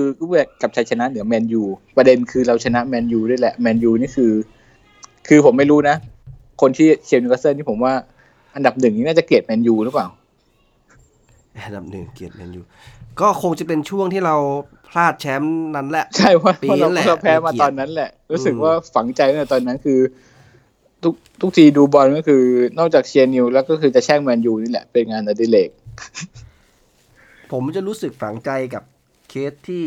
[0.62, 1.64] กับชัยชนะเหนือแมนยู
[1.98, 4.32] ประเด็นคือเราชนะแมนยูด้วยแหละแมนยูนี่คือ
[5.28, 5.96] คือผมไม่รู้นะ
[6.62, 7.94] คนที่เชียร์นิวคาสเซิลนี่ผมว่า
[8.56, 12.62] อันดับหนึ่งนี่น่าจะเกลียดแมนยูหรือเปล่าๆอันดับหนึ่งเกลียดแมนยู
[13.22, 14.36] ก็คงจะเป็นช่วงที่เรา
[14.90, 20.00] พลาดแชมป์นั้นแหละ ใช่ว่าปีเพราะเรานั้นแหละเราแพ้มาเกลียดตอนนั้นแหละ รู้สึกอืมว่าฝังใจตั้งแต่ตอนนั้นคือ
[21.04, 22.44] ทุกทุกทีดูบอลก็คือ
[22.80, 25.70] นอกจากเชียร์นิวแล้วก็คือจะแช่งแมนยูนี่แหละเป็นงานอดิเรก
[27.52, 28.84] ผมจะรู้สึกฝังใจกับ
[29.30, 29.86] เคสที่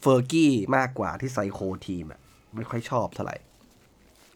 [0.00, 2.20] เฟอร์กี้มากกว่าที่ไซโคทีมอะ
[2.56, 3.36] ไม่ค่อยชอบเท่าไหร่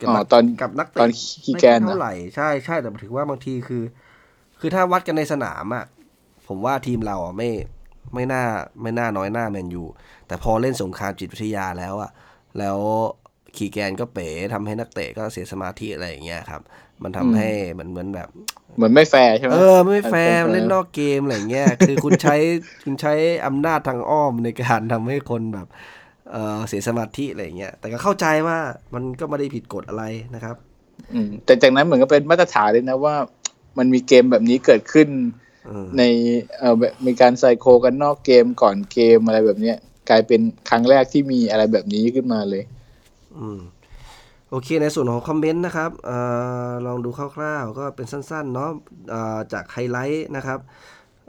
[0.01, 1.11] กับอ๋อนักตอนกับนักตอเตะตอน
[1.44, 3.83] คีแกนไม่เหรอเท่าไหร่ใช่ใช่แต่ถือว่าบางทีคือ
[4.61, 5.85] คือถ้าวัดกันในสนามอะ
[6.49, 7.51] ผมว่าทีมเราอะไม่
[8.15, 8.45] ไม่น่า
[8.83, 9.85] ไม่น่าน้อยหน้าแมนยู
[10.27, 12.11] แต่พอเล่นสงครามจิตวิทยาแล้วอะ
[12.59, 12.79] แล้ว
[13.57, 16.63] คีแกนก็เป๋ทำให้นักเตะก็เสียสมาธิอะไรอย่างเงี้ยครับ
[17.03, 18.29] มันทำให้เหมือนเหมือนแบบ
[18.77, 22.37] เหมือนไม่แฟร์ใช่ไหมเออไม่แฟร์เออเล่นนอกเกมอะไรเงี้ยคือคุณใช้
[22.85, 23.15] คุณใช้
[23.47, 25.67] อำนาจทางอ้อมในการทำให้คนแบบ
[26.33, 28.59] เออเสียสมาธิอะไรเงี้ยแต่ก็เข้าใจว่า
[28.95, 30.57] มันก็ไม่ได้ผิดกฎอะไรนะครับ
[31.13, 33.15] อืมแต่จากนั้นเหมือนก็เป็นมาตรฐานเลยนะว่า
[33.79, 35.48] มันมีเกมแบบนี้เกิดขึ้นเออ
[35.99, 36.03] ใน
[36.59, 39.77] เอ่อแบบมีการไซโคกันนอกเกมก่อนเกมอะไรแบบเนี้ย
[40.09, 42.63] กลายเป็นครั้งแรกที่มีอะไรแบบนี้ขึ้นมาเลย
[43.39, 43.61] อืม
[44.51, 46.11] โอเค ในส่วนของคอมเมนต์นะครับเอ
[46.69, 48.71] อลองดูคร่าวๆ ก็เป็นสั้นๆ เนาะ
[49.11, 50.59] เอ่อจากไฮไลท์นะครับ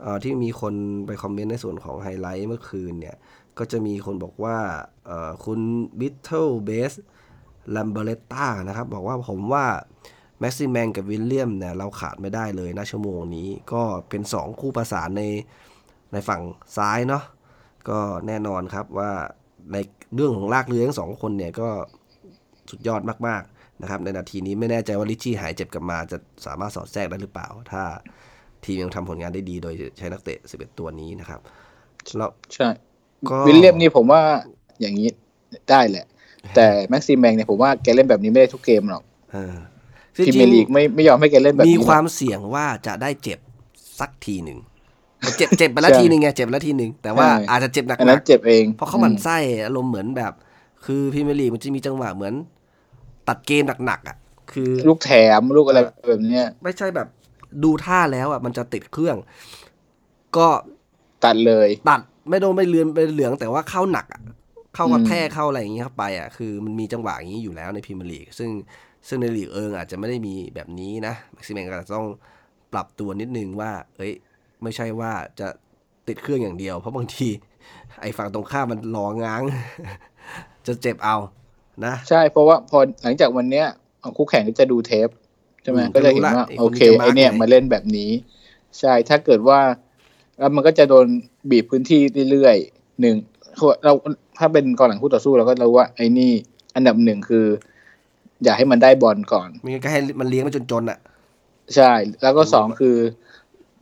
[0.02, 0.74] เอ่อที่มีคน
[1.06, 3.16] ไป comment ในส่วนของไฮไลท์เมื่อคืนเนี่ย
[3.58, 4.56] ก็จะมีคนบอกว่า
[5.06, 5.60] เอ่อคุณ
[5.98, 6.92] บิทเทิลเบส
[7.76, 9.66] ลัมเบเลต้านะครับ บอกว่าผมว่า
[10.40, 15.22] แม็กซิแมงกับวิลเลมส์เนี่ยเราขาดไม่ได้เลยนะชั่วโมงนี้ก็เป็น 2 คู่ประสานใน
[16.12, 16.42] ในฝั่ง
[16.76, 17.24] ซ้ายเนาะ
[17.88, 19.10] ก็แน่นอนครับว่า
[19.72, 19.76] ใน
[20.14, 21.68] เรื่องของลากเรือทั้งสองคนเนี่ยก็
[22.70, 27.82] สุดยอดมากๆนะครับในนาทีนี้ไม่แน่ใจว่าลิชชี่หายเจ็บกลับมาจะสามารถสอดแทรกได้หรือเปล่า ถ้า
[28.64, 31.40] ทีมยังทำผลงานได้ดีโดยใช้นักเตะ 11 ตัวนี้นะครับ
[32.16, 32.68] แล้วใช่
[33.30, 34.22] ก็วิลเลียมนี่ผมว่า
[34.80, 35.08] อย่างนี้
[35.70, 36.06] ได้แหละ
[36.56, 39.02] แต่แม็กซิมแมงเนี่ยผมว่าแกเล่นแบบนี้ไม่ได้ทุกเกมหรอก
[40.14, 43.38] เออจริงๆพรีเมียร์ลีกไม่ไม่ยอมให้แกเล่นแบบมีนี้ความเสี่ยงว่าจะได้เจ็บ
[44.00, 44.58] สักทีหนึ่ง
[45.36, 50.32] เจ็บเจ็บไปแล้วใช่ทีหนึ่งไงเจ็บไปแล้วทีหนึ่งแต่ว่าใช่อาจจะเจ็บหนักอันนั้นๆเจ็บเองเพราะเขาหมันไส้อารมณ์เหมือนแบบ
[50.84, 52.34] คือพรีเมียร์ลีกมันจะมีจังหวะเหมือน
[53.28, 54.16] ตัดเกมหนักๆอะ
[54.52, 57.08] คือ ลูกแถมลูกอะไรแบบเนี้ย ไม่ใช่แบบ
[57.64, 59.16] ดูท่าแล้วอะมันจะติดเครื่อง
[60.36, 60.48] ก็
[61.24, 64.20] ตัดเลย ตัดไม่โดนไม่เลือนไปเหลือง แต่ว่าเข้าหนักอะ
[64.74, 68.50] เข้ากระอืมแทกเข้าอะไรอย่างเงี้ยเข้าไปอะคือมันมีจังหวะอย่างนี้อยู่แล้วในพรีเมียร์ลีกซึ่ง
[69.08, 72.08] ซึ่งในลีกเอิงอาจจะไม่ได้มีแบบนี้นะแม็กซิแมงก็อาจจะต้อง
[72.72, 74.12] ปรับตัวนิดนึงว่า เอ้ย
[74.62, 75.48] ไม่ใช่ว่าจะ
[76.08, 77.28] ติดเครื่องอย่างเดียว เพราะบางที
[78.00, 79.42] ไอ้ฝั่งตรงข้ามมันรอง้าง
[80.66, 81.16] จะเจ็บเอา
[81.86, 83.66] นะ ใช่เพราะว่าพอหลังจากวันเนี้ย
[84.16, 85.08] คู่แข่งก็จะดูเทป
[85.62, 88.10] ใช่ไหมอืมก็จะเห็นก็รู้ละว่าไอ้คนโอเคนี้จะมาร์คไอเนี่ยไงมาเล่นแบบนี้
[88.78, 89.60] ใช่ถ้าเกิดว่า
[90.38, 91.06] แล้วมันก็จะโดน
[91.50, 93.16] บีบพื้นที่เรื่อยๆหนึ่ง
[93.84, 93.92] เรา
[94.38, 96.32] ถ้าเป็นกองหลังคู่ต่อสู้เราก็รู้ว่าไอ้นี่
[96.74, 97.46] อันดับหนึ่งคือ
[98.44, 100.98] อยากให้มันได้บอลก่อนไมีก็ให้มันเลี้ยงมันจนๆอะ
[101.74, 101.90] ใช่
[102.22, 102.96] แล้วก็สองคือ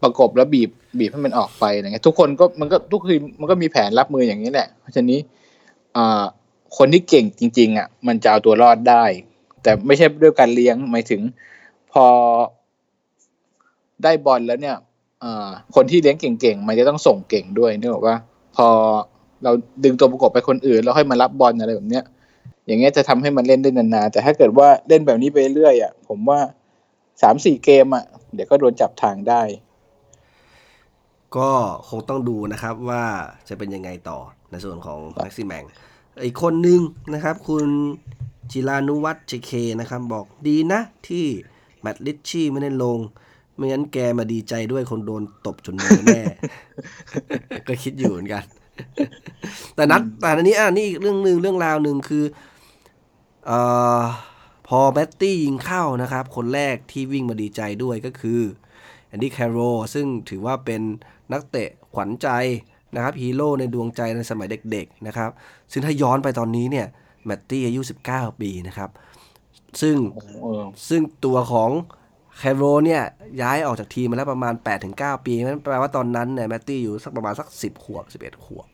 [0.02, 5.18] ประกบแล้วบีบบีบให้มันออกไปอะไรเงี้ยทุกคนก็มันก็ทุกทีมมันก็มีแผนรับมืออย่างนี้แหละ เพราะฉะนี้
[5.96, 6.22] อ่า
[6.78, 9.04] คนที่เก่งจริง ๆ อะ มันจะเอาตัวรอดได้
[9.62, 11.20] แต่ไม่ใช่ด้วยการเลี้ยงหมายถึง
[11.92, 12.06] พอ
[14.04, 14.76] ได้บอลแล้วเนี่ย
[15.22, 18.16] อ่าคนที่เลี้ยงเก่งๆ มันจะต้องส่งเก่งด้วยนึกออกว่า
[18.56, 18.68] พอ
[19.44, 19.52] เรา
[19.84, 22.04] ดึงตัวประกบไปคนอื่น แล้วค่อยมารับบอลอะไรแบบเนี้ย
[22.68, 26.40] อย่างเงี้ยจะทำให้มันเล่นได้นานๆแต่ถ้าเกิดว่าเล่นแบบนี้ไปเรื่อยอะผมว่า
[27.22, 28.04] สามสี่เกมอะ
[28.34, 29.42] เดี๋ยวก็โดนจับทางได้
[31.36, 31.50] ก็
[31.88, 33.04] คงต้องดูนะครับว่า
[33.48, 34.18] จะเป็นยังไงต่อ
[34.50, 35.64] ในส่วนของแม็กซิแมง
[36.24, 36.80] อีกคนหนึ่ง
[37.14, 37.66] นะครับ คุณ
[38.50, 39.50] จิรานุวัฒน์เจเค
[39.80, 41.26] นะครับ บอกดีนะที่
[41.80, 42.98] แมตต์ลิชชี่ไม่ได้ลง
[43.54, 46.22] ไม่งั้นแกมาดีใจด้วยคนโดนตบจนเมือแน่
[47.68, 48.44] ก็คิดอยู่เหมือนกัน
[49.74, 52.24] แต่นัดแต่อันนี้อะนี่อีกเรื่องหนึ่งเรื่องราวหนึ่งคือ
[54.68, 58.40] พอแมตตี้ยิงเข้านะครับ คนแรกที่วิ่งมาดีใจด้วยก็คือ
[59.08, 59.58] แอนดี้แคโร
[59.94, 60.82] ซึ่งถือว่าเป็น
[61.32, 62.28] นักเตะขวัญใจ
[62.94, 65.30] นะครับฮีโร่ในดวงใจในสมัยเด็กๆนะครับ
[65.72, 66.86] ซึ่งถ้าย้อนไปตอนนี้เนี่ย
[67.24, 67.80] แมตตี้อายุ
[68.10, 68.90] 19 ปีนะครับ
[69.80, 69.96] ซึ่ง
[70.42, 71.70] เออซึ่งตัวของ
[72.36, 73.02] แคโรเนี่ย
[73.42, 74.54] ย้ายออกจากทีมมาแล้วประมาณ
[74.88, 78.66] 8-9 ปีนั่นแปลว่าตอนนั้นเนี่ยแมตตี้อยู่สักประมาณสัก 10 ขวบ 11 ขวบ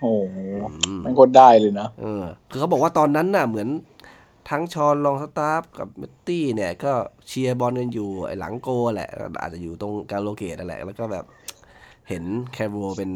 [0.00, 0.36] โอ้โห
[1.04, 3.68] มันก็ได้เลยนะเออคือเขาบอกว่าตอนนั้นน่ะเหมือน
[4.50, 6.92] ทั้งฌอนลองสตาฟกับแมตตี้เนี่ยก็
[7.28, 11.24] เชียร์บอลกันอยู่ไอ้หลังโกแหละ อาจจะอยู่ตรงแกลโลว์เกตนั่นแหละ แล้วก็แบบ
[12.08, 13.10] เห็นแคโรเป็น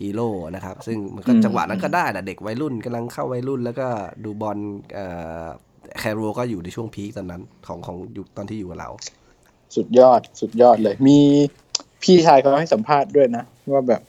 [0.00, 3.86] ฮีโร่นะครับ ซึ่งมันก็จังหวะนั้นก็ได้แหละเด็กวัยรุ่นกำลังเข้าวัยรุ่น แล้วก็
[4.24, 4.58] ดูบอล
[4.94, 5.06] เอ่
[5.44, 5.46] อ
[5.98, 8.90] แคโรก็อยู่ในช่วง peak ตอนนั้นของของยู่ตอนที่อยู่กับเรา
[9.76, 11.18] สุดยอดสุดยอดเลย มี
[12.02, 14.02] พี่ชายเขาให้สัมภาษณ์ด้วยนะ ว่าแบบ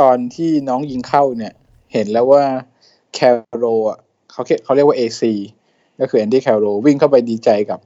[0.00, 1.52] ตอนที่น้องยิงเข้าเนี่ย
[1.92, 2.42] เห็นแล้วว่า
[3.14, 3.18] แค
[3.56, 3.98] โรอะ
[4.30, 5.22] เขาเขาเรียกว่า AC
[6.00, 7.80] ก็คือแอนดี้แคโรวิ่งเข้าไปดีใจกับ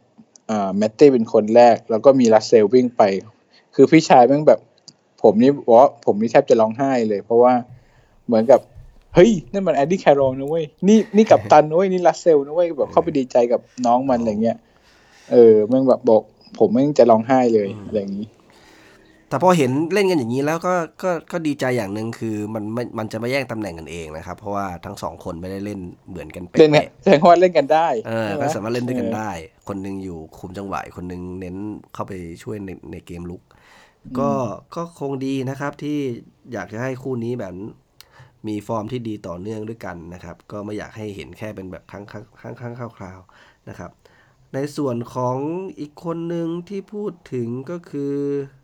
[0.51, 3.03] อ่าแมตตี้เป็นคนแรก แล้วก็มีรัสเซลวิ่งไป
[3.75, 4.61] คือพี่ชายแม่งแบบ
[5.23, 7.53] ผมนี่บอกว่าผมนี่แทบจะร้องไห้เลย เพราะว่า
[8.27, 8.61] เหมือนกับ
[9.15, 14.59] เฮ้ยนั่นมันแอนดี้แคโรนะเว้ยนี่นี่กัปตันนะเว้ยนี่รัสเซลนะเว้ยแบบเข้าไปดีใจกับน้องมันอะไรเงี้ย
[15.33, 16.23] เออแม่งแบบบอก
[16.59, 18.27] ผมแม่งจะร้องไห้เลยอะไรอย่างนี้
[19.35, 29.31] แต่พอเห็นเล่นกันอย่างนี้แล้วก็ก็ก็ดีใจอย่างหนึ่งคือมันไม่มันจะไม่แย่งตำแหน่งกันเองนะครับ เพราะว่าทั้งสองคนไม่ได้เล่นเหมือนกันเป๊เล่นเนี่ยะแสดงว่าเล่นกันได้ๆเออใช่ไหก็สามารถเล่นด้วยกันได้
[29.69, 31.57] คนหนึงอยู่คุมจังหวะอีกคนหนึงเน้น
[31.95, 33.43] เข้าไปช่วยในในเกมลุก
[34.19, 34.31] ก็
[34.75, 35.99] ก็คงดีนะครับที่
[36.53, 37.55] อยากจะให้คู่นี้แบบ
[38.47, 43.91] มีฟอร์มที่ดีต่อเนื่องด้วยกันนะครับ ก็ไม่อยากให้เห็นแค่เป็นแบบครั้งครั้งครั้งครั้งคราวๆนะครับ
[44.55, 45.37] ในส่วนของ
[45.81, 48.15] อีกคนหนึ่งที่พูดถึงก็คือ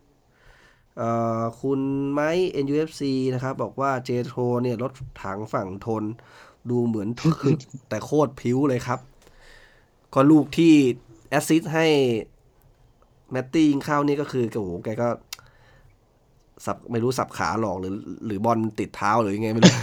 [1.61, 1.79] คุณ
[2.13, 2.29] ไม้
[2.65, 3.01] NUFC
[3.33, 4.91] นะครับ บอกว่าเจโทรเนี่ย รถ
[5.23, 6.03] ถังฝั่งธน
[6.69, 7.35] ดูเหมือนถึก
[7.89, 8.99] แต่โคตรพลิ้วเลยครับ
[10.13, 10.73] ก็ลูกที่
[11.29, 11.87] assist ให้
[13.31, 15.09] แมตตี้ยิงเข้านี่ก็คือโอ้โหแกก็
[16.65, 17.93] สับไม่รู้สับขาหลอกหรือ
[18.25, 19.75] หรือบอลติดเท้าหรือยังไงไม่รู้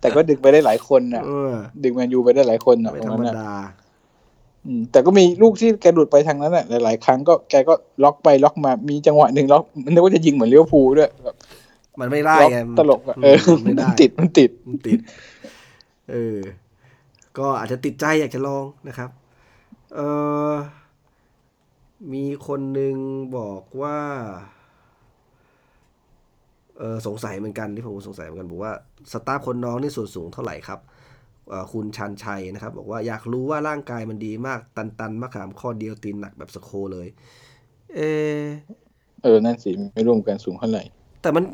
[0.00, 1.52] แต่ก็ดึงไปได้หลายคนนะเออ
[1.84, 3.83] ดึงแมนยูไปได้หลายคนนะไม่ตรธรงรมนั้นนะดาอืม
[4.92, 11.36] แต่ก็มีลูกที่แกหลุดไปทางนั้นแหละหลาย ๆ ครั้งก็แกก็ล็อกไปล็อกมามีจังหวะหนึ่งล็อกมันนึกว่าจะยิงเหมือนเลี้ยวภูลด้วยแบบ
[12.00, 14.98] มันไม่ได้ล็อกไงตลกอะเออมันไม่ได้มันติดมันติดมันติด
[16.10, 16.38] เออ
[17.38, 19.10] ก็อาจจะติดใจอยากจะลองนะครับ
[19.94, 20.00] เอ
[20.50, 20.52] อ
[22.12, 22.94] มีคนหนึ่ง
[23.38, 23.98] บอกว่า
[26.78, 28.72] เออสงสัยเหมือนกันที่ผมสงสัยเหมือนกันบอกว่า
[29.12, 30.93] สตาฟคนน้องนี่ส่วนสูงเท่าไหร่ครับเอ่อ
[31.72, 37.08] คุณชันชัยนะครับ บอกว่าอยากรู้ว่าร่างกายมันดีมากตันตันๆมะขามข้อเดียวตีนหนักแบบสโคเลย
[37.96, 38.00] เอ
[38.38, 38.40] อ
[39.22, 40.84] เออ นั่นสิ ไม่ร่วมกันสูงเท่าไหร่
[41.22, 41.44] แต่มัน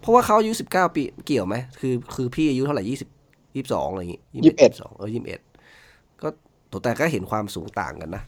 [0.00, 3.08] เพราะว่าเขาอายุสิบเก้าปีเกี่ยวไหมคือคือพี่อายุเท่าไหร่ยี่สิบ
[3.54, 4.20] ยี่สิบสองอะไรอย่างงี้
[4.54, 5.40] 21สองเออยี่สิบเอ็ด
[6.22, 6.28] ก็
[6.84, 8.22] แต่ก็เห็นความสูงต่างกันนะ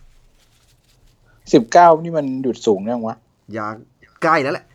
[1.53, 3.17] สิบเก้านี่มันหยุดสูงยังวะ
[3.55, 3.75] อยาก
[4.23, 4.67] ใกล้แล้วแหละ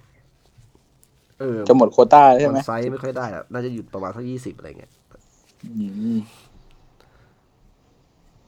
[1.40, 4.97] เออจะหมดโควต้าแล้วใช่ไหมไซส์ไม่ค่อยได้อะน่าจะหยุดประมาณสักยี่สิบอะไรเงี้ยอืม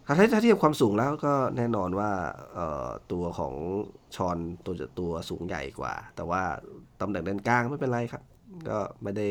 [0.05, 2.11] ถ้าถ้าเทียบความสูงแล้วก็แน่นอนว่า
[2.53, 3.53] เอ่อตัวของ
[4.15, 6.41] ชอนตัวจะตัวสูงใหญ่กว่า แต่ว่า
[7.01, 8.23] ตำแหน่งเลนกลางไม่เป็นไรครับ
[8.69, 9.27] ก็ไม่ได้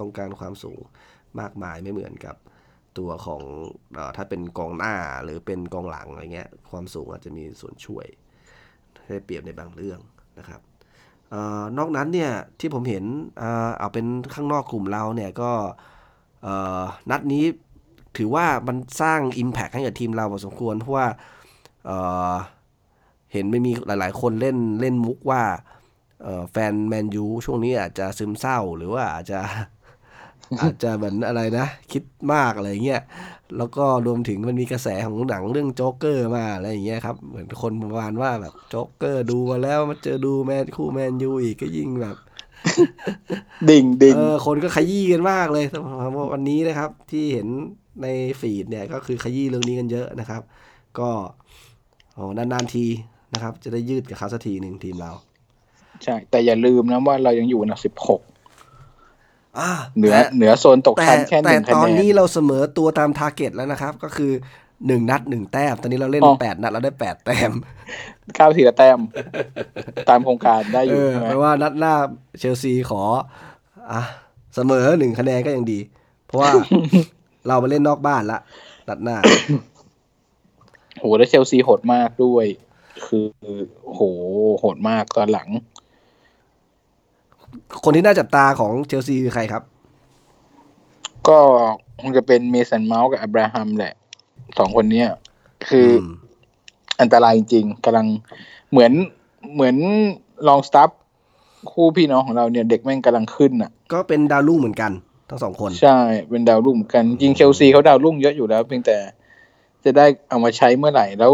[0.00, 0.78] ต้องการความสูง
[1.40, 2.36] มากมายไม่เหมือนกับ
[2.98, 3.42] ตัวของ
[3.96, 8.06] ออถ้าเป็นกองหน้าหรือเป็นกองหลังอะไรเงี้ย ความสูงอาจจะมีส่วนช่วย
[9.08, 10.00] ได้เปรียบในบางเรื่อง
[10.38, 10.60] นะครับ
[11.32, 13.04] ออนอกนั้นเนี่ยที่ผมเห็น
[13.38, 15.52] เอ่อเอาเป็นข้างนอกกลุ่มเราเนี่ยก็
[17.10, 17.44] นัดนี้
[18.16, 21.06] ถือว่ามันสร้าง Impact ให้กับทีมเราพอสมควร เพราะว่า
[21.86, 25.42] เห็นไม่มีหลาย ๆ คนเล่นเล่นมุกว่า
[26.50, 29.38] แฟนแมนยูช่วงนี้อาจจะซึมเศร้าหรือว่าอาจจะ
[30.60, 33.02] อาจจะเหมือนอะไรนะ คิดมากอะไรเงี้ย
[33.56, 42.16] แล้วก็รวมถึงมันมีกระแสของหนังเรื่องโจ๊กเกอร์มาอะไรอย่างเงี้ยครับ เหมือนคนประมาณว่าแบบโจ๊กเกอร์ดูมาแล้วมาเจอดูแมนคู่แมนยูอีกก็ยิ่งแบบ
[43.70, 47.48] ดิ่งดิ่งเออคนก็ขยี้กันมากเลยสำหรับวันนี้นะครับ ที่เห็น
[48.02, 48.06] ใน
[48.40, 50.42] feed เนี่ยก็คือขยี้เรื่องนี้กันเยอะนะครับ
[50.98, 51.10] ก็
[52.14, 52.86] โอ้นานๆที
[53.34, 55.12] นะครับ จะได้ยืดกับเขาสักทีหนึ่งทีมเรา
[56.04, 58.20] ใช่ แต่อย่าลืมนะว่าเรายังอยู่อันดับสิบหก
[59.58, 64.32] อ่าเหนือแต่เหนือโซนตกแต่ชั้นแค่หแต่นึ่งคะตอนแนนนี้เราเสมอตัวตาม target แล้วนะครับ ก็คือ
[64.86, 67.52] หนึ่งนัดหนึ่งแต้ม ตอนนี้เราเล่นอ๋อแปดนัดเราได้แปดแต้ม
[68.34, 68.98] เก้าทีละแต้ม
[70.08, 71.94] ตามโครงการได้อเอยู่อใช่ไหมแปลว่านัดหน้า
[72.38, 73.02] เชลซีขอ
[73.92, 74.00] อะ
[74.54, 75.78] เสมอหนึ่งคะแนนก็ยังดี
[76.26, 76.52] เพราะว่า
[77.46, 78.38] เราไปเล่นนอกบ้านละ
[78.88, 79.16] นัดหน้า
[80.98, 82.46] โหแล้วเชลซีโหดมากด้วย
[83.06, 83.26] คือ
[83.92, 84.00] โห
[84.58, 85.48] โหดมากตอนหลัง
[87.84, 89.62] คนที่น่าจับตาของเชลซีคือใครครับ
[91.28, 91.38] ก็
[92.00, 93.94] คงจะเป็นเมสันเมาส์กับอับราฮัมแหละ
[94.58, 95.08] สองคนเนี้ย
[95.68, 96.06] คืออม
[97.00, 98.06] อันตรายจริงๆกำลัง
[98.70, 98.92] เหมือน
[99.54, 99.76] เหมือน
[100.48, 100.90] ลองสตัฟ
[101.70, 104.92] คู่พี่น้องของเราเนี่ย เด็กแม่งกำลังขึ้นอะ ก็เป็นดาวรุ่งเหมือนกัน
[105.30, 105.98] ทั้งสองคน ใช่
[106.30, 108.96] เป็นดาวรุ่งเหมือนกันจริงเชลซีเขาดาวรุ่งเยอะอยู่แล้ว เพียงแต่
[109.84, 111.32] จะได้เอามาใช้เมื่อไหร่แล้ว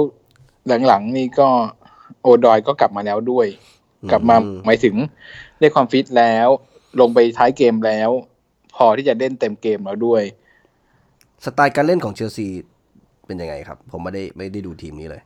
[0.87, 1.49] หลังๆนี่ก็
[2.23, 3.47] โอดอยก็กลับมาแล้วด้วย
[4.11, 4.95] กลับมาอืมหมายถึง
[5.59, 6.49] ได้ความฟิตแล้ว
[7.01, 8.11] ลงไปท้ายเกมแล้ว
[8.77, 10.23] พอที่จะเล่นเต็มเกมแล้วด้วย
[11.45, 12.49] สไตล์การเล่นของเชลซี
[13.31, 15.23] เป็นยังไงครับ ผมไม่ได้ไม่ได้ดูทีมนี้เลย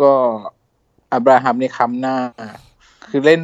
[0.00, 0.12] ก็
[1.12, 2.16] อับราฮัมนี่ค้ำหน้า
[3.10, 3.40] คือเล่น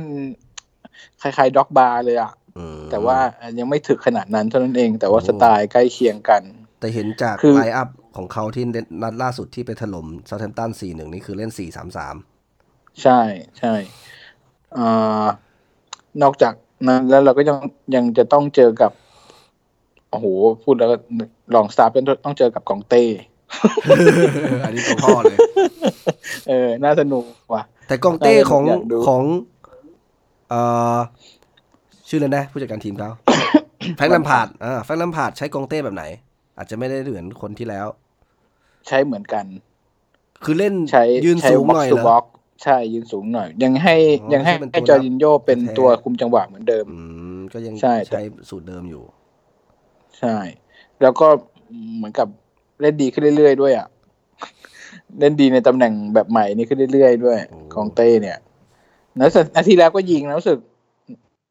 [1.23, 3.19] คล้ายๆดร็อกบาเลยอะอืมแต่ว่า
[3.59, 6.43] ยังไม่ถึกขนาดนั้นเท่านั้นเอง แต่ว่าโอ้สไตล์ใกล้เคียงกัน
[6.81, 11.51] แต่เห็นจากคือ line-up ของเขาที่เล่นนัดล่าสุดที่ไปถล่มเซาท์แฮมป์ตัน4-1นี่คือเล่น
[12.27, 13.21] 4-3-3ใช่
[13.59, 13.75] ใช่
[14.79, 15.27] อ่า
[16.23, 16.55] นอกจาก
[16.89, 17.59] นั้นแล้วเราก็ยัง
[17.95, 18.93] ยังจะต้องเจอกับ
[20.11, 20.27] โอ้โห
[20.65, 20.97] พูดแล้วก็
[21.55, 23.05] ลองสตาฟเป็นต้องเจอกับกองเต้
[24.65, 25.39] อันนี้ตัวพ่อเลย
[26.49, 29.23] เออ น่าสนุกว่ะ แต่กองเต้ของอยากดูของ
[30.51, 30.61] เอ่
[30.97, 30.99] อ
[32.09, 33.11] ชื่ออะไรนะ ผู้จัดการทีมเขา
[33.97, 36.05] แฟรงค์แลมพาร์ดอ่าแฟรงค์แลมพาร์ดใช้กองเต้แบบไหน
[36.57, 37.87] อาจจะไม่ได้เหมือนคนที่แล้ว
[38.87, 39.45] ใช้เหมือนกัน
[40.45, 42.25] คือเล่นใช้ยืนใช้สูงบ็หน่อย box เหรอ box
[42.63, 46.99] ใช่ยืนสูงหน่อย ยังให้อ๋อยังให้ใช่เป็นตัวให้จอร์จินโญ่เป็นแท้ตัวคุมจังหวะเหมือนเดิมอื
[47.37, 49.03] มก็ยังใช่ใช้สูตรเดิมอยู่
[50.19, 50.37] ใช่
[51.03, 51.29] แล้วก็
[51.97, 52.29] เหมือนกับ
[52.81, 53.87] เล่นดีขึ้นเรื่อยๆด้วยอะ
[55.21, 58.39] เล่นดีในตำแหน่งแบบใหม่นี่ขึ้นเรื่อยๆด้วยโอ้กองเต้เนี่ย
[59.17, 60.59] แล้วนาทีแล้วก็ยิงนะรู้สึก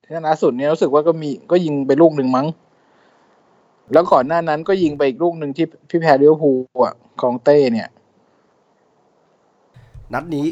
[0.04, 2.48] ที่ล่าสุดเนี่ยรู้สึกว่าก็มีก็ยิงไปลูกหนึ่งมั้ง
[3.94, 7.88] แล้วก่อนหน้านั้นก็ยิงไปอีกลูกหนึ่งที่พี่แพรลิเวอร์พูลอะกองเต้เนี่ย
[10.14, 10.48] นัดนี้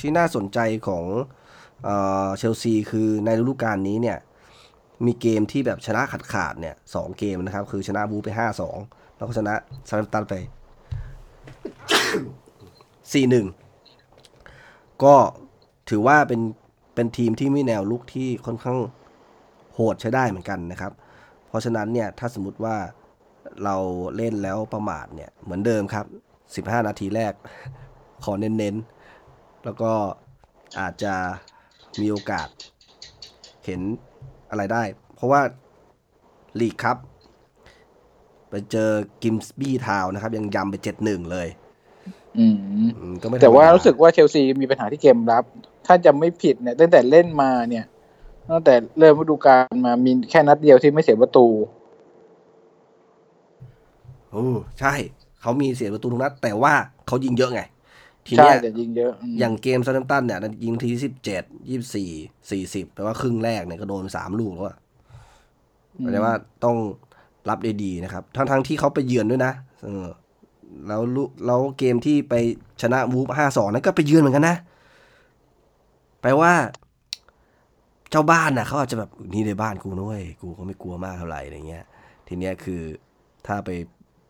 [0.00, 1.04] ที่น่าสนใจของ
[1.84, 1.94] เอ่
[2.26, 4.18] อเชลซีคือในฤดูกาลนี้เนี่ย
[5.06, 8.76] มีเกมที่แบบชนะขาดขาดๆเนี่ยสองเกมนะครับ คือชนะบูไปห้าสอง
[9.20, 9.54] แล้วก็ชนะ
[9.88, 10.34] ซาร์ตันไป
[13.12, 13.46] สี่หนึ่ง
[15.04, 15.14] ก็
[15.90, 16.40] ถือว่าเป็น
[16.94, 18.78] เป็นทีมที่มีแนวลุกที่ค่อนข้าง
[19.74, 20.92] โหดใช้ได้เหมือนกันนะครับ
[21.48, 22.76] เพราะฉะนั้นเนี่ยถ้าสมมติว่า
[23.64, 23.76] เรา
[24.16, 26.02] เล่นแล้วประมาทเนี่ยเหมือนเดิมครั
[26.62, 27.32] บ 15 นาทีแรก
[28.24, 29.92] ขอเน้นๆ แล้วก็
[30.80, 31.14] อาจจะ
[32.00, 32.48] มีโอกาส
[33.64, 33.80] เห็น
[34.50, 34.82] อะไรได้
[35.14, 35.40] เพราะว่า
[36.60, 36.96] ลีกครับ
[38.50, 38.90] ไปเจอ
[39.22, 41.48] กิมสบี้ทาวน์นะครับ ยังยำไป7-1เลย
[42.38, 42.56] อืม
[42.98, 45.44] อืมก็ไม่ธรรมดแต่ว่ารู้สึกว่าเชลซีมีปัญหาที่เกมรับ
[45.86, 47.84] ถ้าจะไม่ผิดเนี่ย ตั้งแต่เล่นมาเนี่ย
[48.50, 51.46] ตั้งแต่เริ่มฤดูกาลมามีแค่นัดเดียวที่ไม่เสียประตู
[54.30, 54.46] โอ้
[54.80, 54.94] ใช่
[55.40, 56.72] เขามีเสียประตูทุกนัด แต่ว่า
[57.06, 57.62] เขายิงเยอะไง
[58.26, 62.10] ทีใช่เนี้ยแต่ยิงเยอะมอย่างเกมซาร์ตันเนี่ยยิงทีสิบเจ็ดยี่สี่
[62.50, 64.76] สี่สิบแปลว่าครึ่งแรกเนี่ยก็โดนสามลูกแล้วอะ
[65.98, 66.34] อืมแปลว่า
[66.64, 66.76] ต้อง
[67.48, 69.52] รับได้ดีนะครับ ทั้งๆที่เขาไปเยือนด้วยนะ
[69.84, 70.06] เออ
[70.88, 72.34] แล้วลุแล้วเกมที่ไป
[72.82, 74.56] ชนะวูฟห้าสองนั้นก็ไปเยือนเหมือนกันนะ
[76.20, 76.52] แปลว่า
[78.10, 81.84] เจ้าบ้านน่ะเขาอาจจะแบบนี่ในบ้านกูนะเว้ยกูก็ไม่กลัวมากเท่าไหร่อะไรเงี้ย
[82.28, 82.80] ทีเนี้ยคือ
[83.46, 83.70] ถ้าไป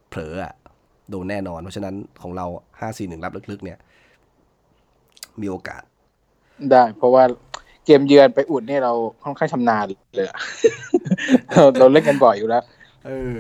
[0.09, 0.53] เผลออะ
[1.11, 2.47] โดนแน่นอน เพราะฉะนั้นของเรา
[2.81, 3.79] ห้าสี่หนึ่งรับลึกๆ เนี่ย
[5.41, 5.83] มีโอกาส
[6.71, 7.23] ได้ เพราะว่า
[7.87, 8.93] เกมเยือนไปอุดเนี่ยเรา
[9.25, 9.85] ค่อนข้างชำนาญ
[10.17, 10.39] เลยอะ
[11.53, 12.65] เราเราเล่นกันบ่อยอยู่แล้ว
[13.07, 13.37] เออ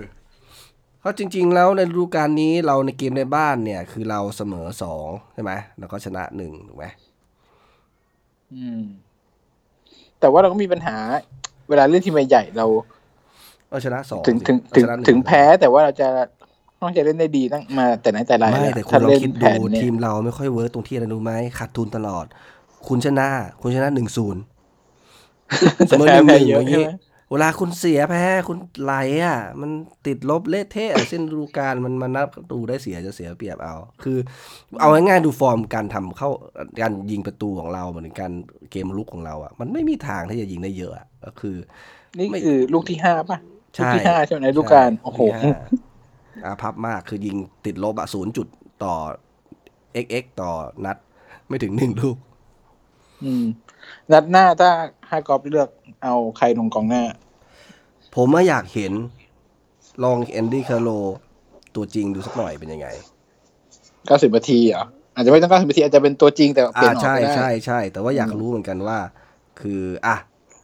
[1.00, 6.84] เพราะจริง ๆ แล้วในฤดูกาลนี้เราในเกมในบ้านเนี่ย คือเราเสมอสองใช่ไหมแล้วก็ชนะหนึ่งถูกไหม
[8.54, 8.82] อืม
[10.20, 10.96] แต่ว่าเราก็มีปัญหา
[11.68, 12.66] เวลาเล่นทีมใหญ่ๆเรา
[13.70, 16.08] ก็ชนะสองถึงสิถึงถึงเราชนะหนึ่ถึงแพ้แต่ว่าเราจะ
[16.80, 22.26] ต้องจะเล่นได้ดีตั้งมาแต่ไหนแต่ไรไม่แล้วแต่คุถ้าณลองเล่นคิดแผดูนเนี่ยทีมเราไม่ค่อยเวิร์กตรงที่อะไรรู้ไหมขาดทุนตลอด
[22.88, 23.28] คุณชนะ
[23.60, 24.42] คุณชนะหนึ่งศูนย์
[25.88, 26.88] เสมอหแพ้นึ่งหแพ้นึ่งเยออะย่างใช่นี้ไหม
[27.30, 29.70] เวลาคุณเสียแพ้คุณไหลอะ มัน
[30.06, 34.18] ติดลบเละเทะอะเส้นฤดูกาลมันมันนับดูได้เสียจะเสียเปรียบเอา คือ
[34.80, 36.30] เอาง่ายๆดูฟอร์มการทำเข้า
[36.80, 38.30] การยิงประตูของเราเหมือนกัน
[38.70, 41.56] เกมลุกของเราอะ มันไม่มีทางที่จะยิงได้เยอะอะก็คือ
[42.18, 43.38] นี่ไม่คือลูกที่ห้าป่ะ
[43.74, 45.58] ใช่ลูกที่ห้าใช่ไหมในฤดูกาลโอ้โหที่า
[46.44, 48.46] อาพับมากคือยิงติดลบอะศูนย์จุด
[48.84, 48.94] ต่อ
[50.04, 50.50] xx ต่อ
[50.84, 50.96] นัด
[51.48, 52.16] ไม่ถึงหนึ่งลูก
[53.24, 53.44] อืม
[54.12, 54.70] นัดหน้าถ้า
[55.10, 55.68] ให้กอฟเลือก
[56.04, 57.04] เอาใครลงกองหน้า
[58.14, 58.92] ผมว่าอยากเห็น
[60.04, 60.90] ลองแอนดี้คาร์โล
[61.74, 62.88] ตัวจริงดูสักหน่อยเป็นยังไง
[64.06, 64.84] เก้าสิบนาทีเหรอ
[65.14, 68.98] อาจจะไม่ต้องเก้าสิบนาทีอาจจะเป็นตัวจริงแต่เปลี่ยนออกใช่ก็ได้ใช่ใช่แต่ว่าอยากรู้เหมือนกันว่า
[69.60, 70.16] คืออะ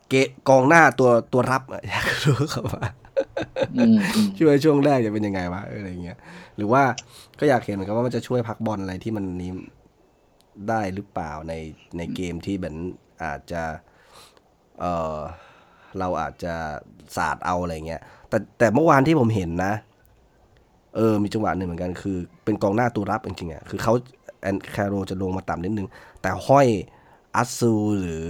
[0.08, 2.84] เกะกองหน้าตัวตัวรับอะอยากรู้ครับว่า
[3.76, 6.18] อืมอืมช่วยช่วงแรกจะเป็นยังไงวะเอออะไรเงี้ย
[6.56, 6.82] หรือว่า
[7.40, 9.52] ก็อยากเห็นเหมือนกันว่ามันจะช่วยพักบอลอะไรที่มันนี้
[10.68, 11.54] ได้หรือเปล่าใน
[11.96, 12.74] ในเกมที่แบบ
[13.22, 13.62] อาจจะ
[14.80, 15.16] เออ
[15.98, 16.54] เราอาจจะ
[17.16, 19.72] สาดเอาอะไรเงี้ย แต่แต่เมื่อวานที่ผมเห็นนะ
[20.96, 23.94] เออ มีจังหวะหนึ่งเหมือนกัน คือ เป็นกองหน้าตัวรับจริงๆอะคือเขา
[24.40, 25.88] แอนคาโรจะลงมาต่ำนิดนึง
[26.22, 26.66] แต่ห้อย
[27.36, 28.28] อัสซูหรือ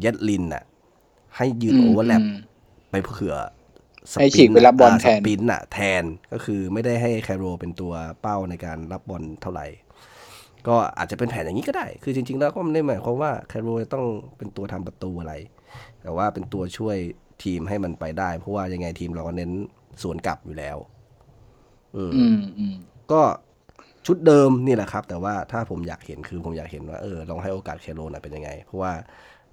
[0.00, 0.64] เยดลินอะ
[1.36, 2.24] ให้ยืนโอเวอร์แลปม
[2.90, 3.34] ไปเผื่อ
[4.12, 9.66] สให้ฉีกไปรับบอลแทนสปินอะแทนก็คือไม่ได้ให้แคโรเป็นตัวเป้าในการรับบอลเท่าไหร่
[10.68, 14.04] ก็อาจจะเป็นแผนอย่างนี้ก็ได้ คือจริง ๆ แล้วก็ไม่ได้หมายความว่าแคโรจะต้อง
[14.36, 15.34] เป็นตัวทำประตูอะไร
[16.02, 16.96] แต่ว่าเป็นตัวช่วย
[17.44, 19.50] ทีมให้มันไปได้ เพราะว่ายังไงทีมเราก็เน้น
[20.02, 20.76] สวนกลับอยู่แล้ว
[21.96, 22.76] อืมอืมอืม
[23.12, 23.22] ก็
[24.06, 28.92] ชุดเดิมนี่แหละครับ แต่ว่าถ้าผมอยากเห็นคือผมอยากเห็นว่าเออลองให้โอกาสเคโรหน่อยเป็นยังไง เพราะว่า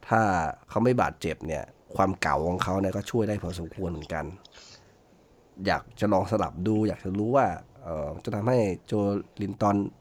[0.07, 0.22] ถ้า
[0.70, 1.64] เขาไม่บาดเจ็บเนี่ย
[1.95, 4.26] ความเก่าของเขาเนี่ยก็ช่วยได้พอสมควรเหมือนกัน
[5.66, 7.47] อยากจะลองสลับดู อยากจะรู้ว่า
[7.84, 8.93] เออจะทำให้โจ
[9.41, 9.78] ลินตัน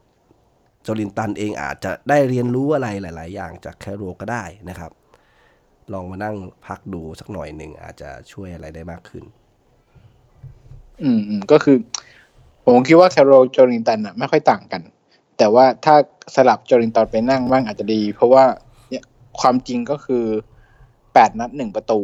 [0.85, 4.91] จลินตันเองอาจจะได้เรียนรู้อะไรหลาย ๆ อย่างจากแคโรก็ได้นะครับ
[5.93, 9.23] ลองมานั่งพักดูสักหน่อยหนึ่งอาจจะช่วยอะไรได้มากขึ้น
[11.03, 11.77] อืมอืมก็คือ
[12.65, 14.81] ผมคิดว่าแคโรลโจลินตันอะไม่ค่อยต่างกัน
[15.37, 15.95] แต่ว่าถ้า
[16.35, 18.43] สลับโจลินตันไปนั่งบ้างอาจจะดี เพราะว่า
[18.89, 19.03] เนี่ย
[19.39, 20.25] ความจริงก็คือ
[21.13, 22.01] แปดนัดหนึ่งประตู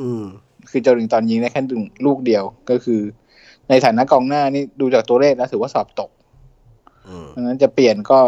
[0.00, 0.24] อืม
[0.70, 3.00] คือโจลินตันยิงได้แค่หนึ่งลูกเดียวก็คือ
[3.68, 6.15] ในฐานะกองหน้านี่ดูจากตัวเลขแล้วถือว่าสอบตกอืม
[7.34, 8.20] ดังนั้นจะเปลี่ยนก็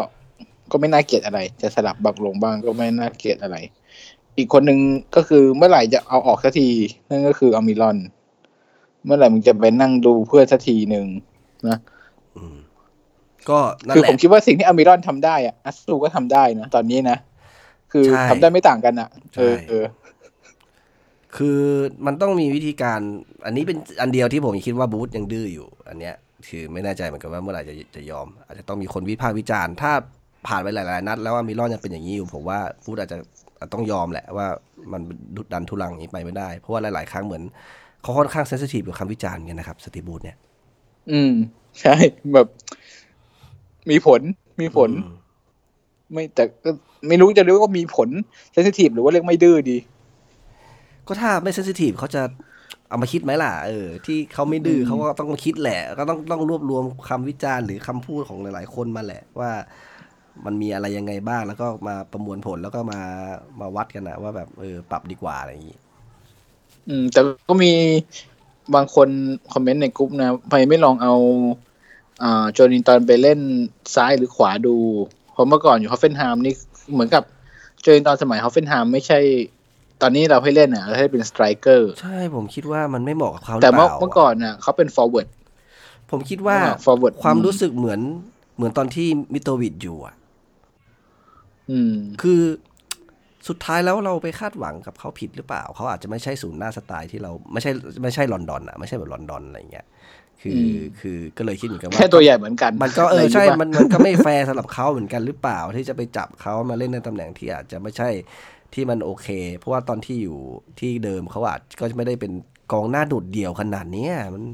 [0.70, 3.56] ก็ไม่น่าเกลียดอะไร จะสลับบักลงบ้างก็ไม่น่าเกลียดอะไร
[4.36, 4.78] อีกคนหนึ่ง
[5.16, 6.68] ก็คือเมื่อไหร่จะเอาออกสักที
[7.08, 7.98] นั่นก็คืออามิรอน
[9.04, 11.06] เมื่อไหร่มึงจะไปนั่งดูเพื่อนสักทีหนึ่ง
[11.68, 11.78] นะ
[12.36, 12.56] อืม
[13.50, 17.18] ก็นั่นคือแหผมละคิดว่าสิ่งที่อามิรอนทำได้อะอัสซูก็ทำได้นะตอนนี้นะ
[17.92, 19.84] คือใช่ทำได้ไม่ต่างกันอะเออใช่เออ
[21.36, 21.60] คือ
[22.06, 23.00] มันต้องมีวิธีการ
[23.44, 26.16] อันนี้เป็นอันเดียวที่ผมคิดว่าบูธยังดื้ออยู่ อันเนี้ย
[26.46, 29.92] คือไม่แน่ใจเหมือนกันว่าเมื่อไหร่จะจะยอม อาจจะต้องมีคนวิพากษ์วิจารณ์ ถ้า
[30.46, 33.16] ผ่านไปหลาย ๆ นัด แล้วว่ามิลอนยังเป็นอย่างนี้อยู่ผมว่าบูธอาจจะ
[33.58, 34.46] อาจต้องยอมแหละว่า
[34.92, 35.00] มัน
[35.36, 37.42] ดุดดันทุลังอย่างนี้ไปไม่ได้ เพราะว่าหลาย ๆ ครั้งเหมือน
[38.02, 40.36] เขาค่อนข้างเซนซิทีฟกับคำวิจารณ์กันนะครับสตีบูธเนี่ย
[41.10, 41.32] อืม
[41.80, 41.94] ใช่
[42.32, 42.46] แบบ
[43.90, 44.20] มีผล
[44.60, 45.16] มีผลอืม
[46.12, 46.70] ไม่แต่ก็
[47.08, 48.08] ไม่รู้จะเรียกว่ามีผล
[48.52, 49.78] เซนซิทีฟหรือว่าเรียกไม่ดื้อดี
[51.06, 52.22] ก็ถ้าไม่เซนซิทีฟเขาจะ
[52.88, 59.50] เอามาคิดไหมล่ะเออที่เขาไม่ดื้ออืมเขาก็ต้องมาคิดแหละ ก็ต้องต้องรวบรวมคำวิจารณ์หรือคำพูดของหลาย ๆ คนมาแหละว่า
[60.44, 63.00] มันมีอะไรยังไงบ้างแล้วก็มาประมวลผลแล้วก็มา
[63.60, 65.78] มาวัดกันนะว่าแบบเออปรับดีกว่าอะไรอย่างนี้
[66.88, 67.72] อืม แต่ก็มี
[68.74, 69.08] บางคน
[69.52, 71.14] คอมเมนต์ในกลุ่มนะทำไมไม่ลองเอา
[72.22, 73.40] อ่าโจลินตันไปเล่น
[73.94, 74.76] ซ้ายหรือขวาดู
[75.32, 76.54] เพราะเมื่อก่อนอยู่ฮอฟเฟนไฮม์นี่
[76.92, 77.22] เหมือนกับ
[77.80, 79.18] โจลินตันสมัยฮอฟเฟนไฮม์ไม่ใช่
[80.02, 85.28] ตอนนี้เราให้เล่นอะเราให้เป็นสไตรเกอร์ใช่ผมคิดว่ามันไม่เหมาะกับเขาหรือเปล่าแต่เมื่อเมื่อก่อนน่ะเขาเป็น forward
[86.10, 88.00] ผมคิดว่า forward ความรู้สึกเหมือน
[88.56, 90.14] เหมือนตอนที่มิโตรวิชอยู่อะ
[91.70, 92.40] อืมคือ
[93.48, 97.70] สุดท้ายแล้วเราไปคาดหวังกับเขาผิดหรือเปล่า เขาอาจจะไม่ใช่ศูนย์หน้าสไตล์ที่เราไม่ใช่
[98.02, 99.86] ไม่ใช่ลอนดอนอะไม่ใช่แบบลอนดอนอะไรเงี้ย
[100.42, 108.08] คือมคือก็เลยคิดเหมือนกันว่าแค่ตัวใหญ่เหมือนกัน มันก็เออใช่ะไรย่างงี้ปะมันมันก็ไม่แฟร์สำหรับเขาเหมือนกันหรือเปล่าที่จะไปจับเขามาเล่นในตำแหน่งที่อาจจะไม่ใช่
[108.74, 110.38] ที่มันโอเค เพราะว่าตอนที่อยู่
[110.80, 112.32] ที่เดิมเขาอาจก็ไม่ได้เป็น
[112.72, 114.44] กองหน้าโดดเดี่ยวขนาดเนี้ยมัน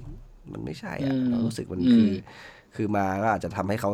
[0.52, 2.10] มันไม่ใช่อะอืมเรารู้สึกมันอืมคือ
[2.74, 3.90] คือมาก็อาจจะทำให้เขา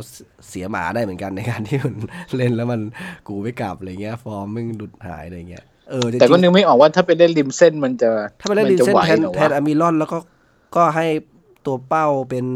[0.49, 1.95] เสียหมาได้เหมือนกันในการที่มัน
[2.37, 2.81] เล่นแล้วมัน
[3.29, 8.11] กูไม่กลับอะไรเงี้ย ฟอร์มมึงดุดหายอะไรเงี้ยเออจริงๆแต่ก็นึกไม่ออกว่าถ้าไปเล่นริมเส้นมันจะ
[8.41, 10.19] ถ้าไปเล่นดินจะเส้นไหวแทนเหรอแทนวะอามิรอนแล้วก็
[10.77, 11.07] ก็ให้
[11.67, 12.47] ตัวเป้าเป็น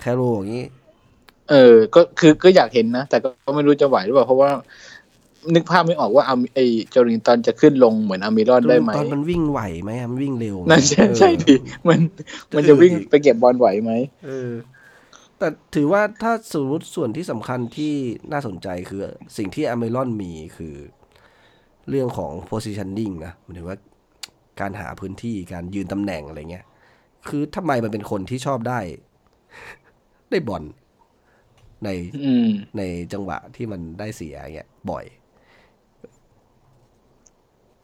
[0.00, 0.64] แคโรอย่างนี้
[1.50, 4.50] เออ ก็คือก็อยากเห็นนะ แต่ก็ไม่รู้จะไหวหรือเปล่าเพราะว่า
[5.54, 11.54] นึกภาพไม่ออกว่าอาไอโจลิงตันจะขึ้นลงเหมือนอามิรอนได้ไหมตอนมันวิ่งไหวไหมอะมันวิ่งเร็วไหมนั่นใช่เออใช่ดิ
[11.88, 11.98] มัน
[12.54, 13.92] มันจะวิ่งไปเก็บบอลไหวไหม
[14.26, 14.52] เออ
[15.38, 17.92] แต่ถือว่าถ้าสมมติส่วนที่สำคัญที่
[18.32, 19.00] น่าสนใจคือ
[19.36, 20.74] สิ่งที่อเมรอนมีคือ
[21.88, 23.78] เรื่องของ positioning นะหมายถึงว่า
[24.60, 26.66] การหาพื้นที่การยืนตำแหน่งอะไรเงี้ย
[27.28, 28.80] คือทำไมมันเป็นคนที่ชอบได้
[30.30, 30.64] ได้บอล
[31.84, 31.88] ใน
[32.24, 32.82] อืมใน
[33.12, 35.04] จังหวะที่มันได้เสียเงี้ยบ่อย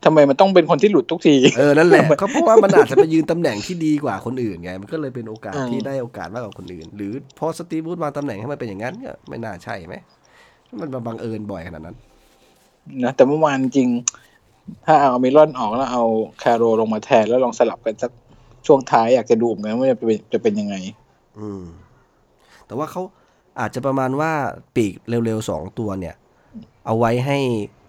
[0.04, 9.94] ทำไมมันต้องเป็นคนที่หลุดทุกที เออ นั่นแหละก็เพราะว่ามันอาจจะไปยืนตำแหน่งที่ดีกว่าคนอื่นไง มันก็เลยเป็นโอกาสอืมที่ได้โอกาสมากกว่าคนอื่น หรือพอสตีฟวูดวางตำแหน่งให้มันเป็นอย่างนั้นก็ไม่น่าใช่ไหม
[10.80, 11.96] มันมาบังเอิญบ่อยขนาดนั้น
[13.04, 13.88] นะแต่เมื่อวานจริง
[14.86, 16.04] ถ้าเอาอามิรอนออกแล้วเอา
[16.42, 18.10] คาโรลงมาแทนแล้วลองสลับกันสัก
[18.66, 20.74] ช่วงท้ายอยากจะดูเหมือนกันว่าจะเป็นจะเป็นยังไง
[21.38, 21.62] อืม
[22.66, 23.02] แต่ว่าเขา
[23.60, 24.32] อาจจะประมาณว่า
[24.76, 26.14] ปีกเร็วๆสองตัวเนี่ย
[26.86, 27.79] เอาไว้ให้เอ่อ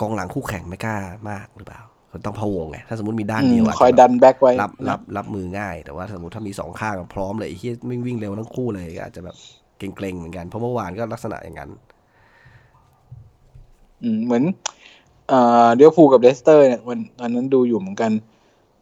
[0.00, 0.96] กองหลังคู่แข่งไม่กล้า
[1.30, 1.80] มากหรือเปล่า
[2.26, 9.36] ต้องพะวงไงถ้าสมมติมีด้านเดียวอืมอาจจะคอยแบบดันแบ็กไว้รับรับรับมือง่าย แต่ว่าสมมติถ้ามีสองข้างพร้อมเลยไอ้ที่วิ่งวิ่งเร็วทั้งคู่เลยก็อาจจะแบบ
[9.78, 11.70] เกรงๆเหมือนกันเพราะเมื่อวานก็ลักษณะอย่างนั้น
[14.02, 14.44] อืมเหมือน
[15.28, 18.12] เอ่อลิเวอร์พูลกับเลสเตอร์เนี่ยวันตอนนั้นดูอยู่เหมือนกัน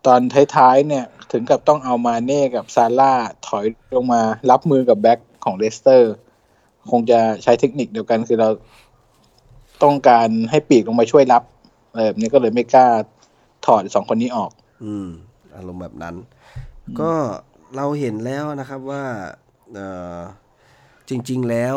[0.07, 0.21] ตอน
[0.57, 3.13] ท้ายๆเนี่ย ถึงกับต้องเอามาเน่กับซาลาห์
[3.47, 3.65] ถอย
[3.97, 6.13] ลงมารับมือกับแบ็คของเลสเตอร์
[6.91, 8.49] คงจะใช้เทคนิคเดียวกันคือเรา
[9.83, 11.43] ต้องการให้ปีกลงมาช่วยรับ
[11.91, 12.87] อะไรแบบนี้ก็เลยไม่กล้า
[13.67, 14.51] ถอดสองคนนี้ออก
[14.85, 15.09] อืม
[15.57, 16.15] อารมณ์แบบนั้น
[17.01, 17.13] ก็
[17.77, 19.05] เราเห็นแล้วนะครับว่า
[19.73, 19.79] เอ
[20.17, 20.19] อ
[21.09, 21.77] จริง ๆแล้ว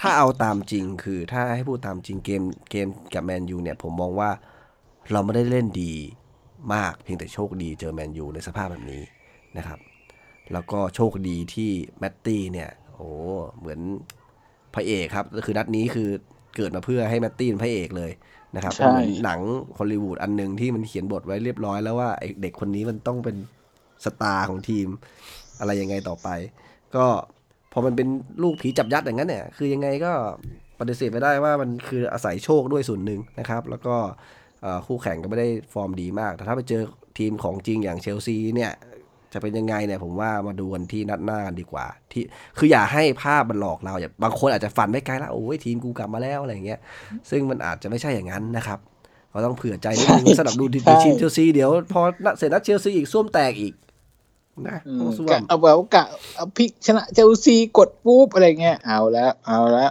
[0.00, 4.30] ถ้าเอาตามจริงคือถ้าให้พูดตามจริงเกมเกมกับแมนยูเนี่ย ผมมองว่า
[5.12, 5.92] เราไม่ได้เล่นดี
[6.74, 9.02] มากเพียงแต่โชคดีเจอแมนยูในสภาพแบบนี้
[9.56, 9.78] นะครับ
[10.52, 13.10] แล้วก็โชคดีที่แมตตี้เนี่ย โอ้
[13.58, 13.80] เหมือน
[14.74, 16.10] พระเอกครับ คือนัดนี้คือ
[16.58, 18.10] เกิดมาเพื่อให้แมตตี้เป็นพระเอกเลย
[18.56, 19.40] นะครับใช่เป็นเหมือนหนัง
[19.78, 23.36] ฮอลลีวูดอันหนึ่งที่มันเขียนบทไว้เรียบร้อยแล้วว่าไอเด็กคนนี้มันต้องเป็น
[24.04, 24.86] สตาร์ของทีม
[25.60, 26.28] อะไรยังไงต่อไป
[26.96, 27.06] ก็
[27.72, 28.08] พอมันเป็น
[28.42, 30.12] ลูกผีจับยัดอย่างนั้นเนี่ย คือยังไงก็
[30.78, 33.96] ปฏิเสธไม่ได้ว่ามันคืออาศัยโชคด้วยส่วนหนึ่งนะครับ แล้วก็
[34.62, 36.82] เอ่อคู่แข่งก็ไม่ได้ฟอร์มดีมาก แต่ถ้าไปเจอ
[37.18, 38.72] ทีมของจริงอย่างเชลซีเนี่ย
[39.32, 42.22] จะเป็นยังไงเนี่ยผมว่ามาดูกันที่นัดหน้ากันดีกว่า ที่
[42.58, 46.80] คืออย่าให้ภาพมันหลอกเราอย่าบางคนอาจจะฝันไม่ไกลแล้วโอ้ยทีมกูกลับมาแล้วอะไรอย่างเงี้ย
[47.30, 48.78] ซึ่งมันอาจจะไม่ใช่อย่างนั้นนะครับ
[49.32, 53.74] เราต้องเผื่อใจนิดนึงใช่สำหรับดูทีใช่ทีมเชลซีเดี๋ยวพอนัดเสร็จนัดเชลซีอีกส้วมแตกอีก
[54.68, 56.04] นะอืมต้องส้วกะมเอาแบบกะ
[56.36, 59.90] เอาพลิกชนะเชลซีกดปุ๊บอะไรเงี้ยเอาแล้วเอาแล้ว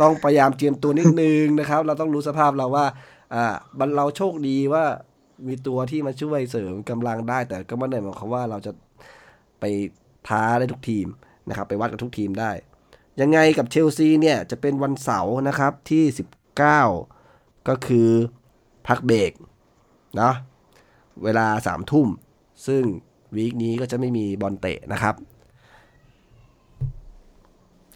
[0.00, 2.86] ต้องพยายามเตรียมตัวนิดนึงนะครับ เราต้องรู้สภาพเราว่า
[3.34, 3.44] อ่า
[3.78, 4.84] บันเราโชคดีว่า
[5.46, 8.72] มีตัวที่มาช่วยเสริมกำลังได้ แต่ก็ไม่ได้หมายความว่าเราจะ
[9.60, 9.64] ไป
[10.28, 11.06] ท้าได้ทุกทีม
[11.48, 12.50] นะครับ ไปวัดกับทุกทีมได้
[13.20, 16.04] ยังไงกับเชลซีเนี่ยจะเป็นวันเสาร์นะครับที่
[16.64, 18.08] 19 ก็คือ
[18.86, 19.32] พักเบรก
[20.20, 20.32] นะ
[21.24, 22.08] เวลาสามทุ่ม
[22.66, 22.82] ซึ่ง
[23.36, 25.14] วีคนี้ก็จะไม่มีบอลเตะนะครับ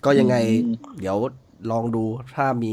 [0.04, 0.36] ก็ยังไง
[1.00, 1.16] เดี๋ยว
[1.70, 2.72] ลองดูถ้ามี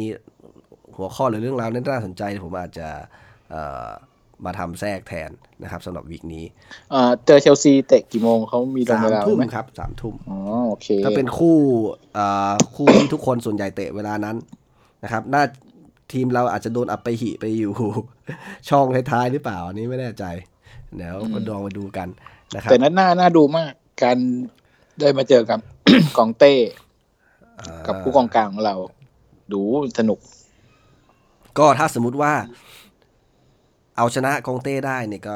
[0.96, 2.88] หัวข้อหรือเรื่องราวน่าสนใจผมอาจจะ
[4.46, 5.30] มาทำแทรกแทน
[5.64, 6.46] นะครับสำหรับวีคนี้
[6.92, 10.38] เอ่อเจอเชลซีเตะกี่โมงเขามีลงสามเวลาทุ่มไหมครับสามทุ่มอ๋อ
[10.68, 11.58] โอเคก็เป็นคู่
[12.14, 14.36] เอ่อคู่ที่ทุกคนส่วนใหญ่เตะเวลานั้น
[15.04, 15.44] นะครับ น่า
[16.12, 17.74] ทีมเราอาจจะโดนอับไปหิไปอยู่
[18.70, 20.26] ช่องท้ายๆหรือเปล่าอันนี้ไม่แน่ใจ
[20.96, 22.08] เดี๋ยวก็ลองไปดูกัน
[22.56, 23.72] นะครับแต่นั้นน่าน่าดูมาก
[24.04, 24.18] การ
[25.00, 25.60] ได้มาเจอกับ
[26.18, 26.54] กองเต้
[27.60, 28.76] อ่ากับผู้กองกลางของเรา
[29.54, 29.62] ดู
[30.00, 30.20] สนุก
[31.58, 32.34] ก็ถ้าสมมุติว่า
[34.00, 35.34] เอาชนะกองเต้ได้เนี่ยก็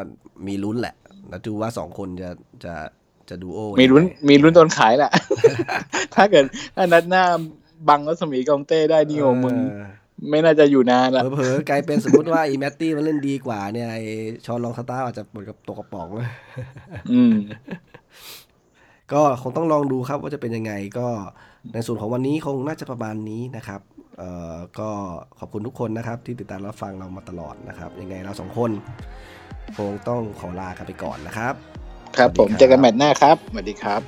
[0.48, 0.96] มีลุ้นแหละ
[1.30, 2.32] แล้วดูว่าสองคนจะ
[2.66, 2.74] จะ
[3.30, 5.12] จะดูโอมีลุ้นยังไงมีลุ้นโดนขายแหละ
[6.16, 6.46] ถ้าเกิด
[6.76, 7.26] ถ้านัดหน้า
[7.90, 9.86] บังรัศมีกองเต้ได้นี่โอมึงเออ
[10.30, 13.98] ไม่น่าจะอยู่นานละเผลอๆกลายเป็นสมมติว่าอีแมตตี้มันเล่นดีกว่าเนี่ยไอ
[14.46, 16.08] ชอนลองสตาร์อาจจะเปิดกับตกกระป๋อง
[17.14, 17.36] อืม
[19.12, 21.08] ก็คงต้องลองดูครับว่าจะเป็นยังไงก็
[21.74, 23.93] ในส่วนของวันนี้คงน่าจะประมาณนี้นะครับเอ่อ
[24.80, 24.90] ก็
[25.40, 28.72] ขอบคุณทุกคนนะครับ ที่ติดตามรับฟังเรามาตลอดนะครับ ยังไงเราสองคน
[29.78, 31.54] คงต้องขอลากันไปก่อนนะครับ
[32.18, 34.02] ครับผมเจอกันแมตช์หน้าครับสวัสดีครับ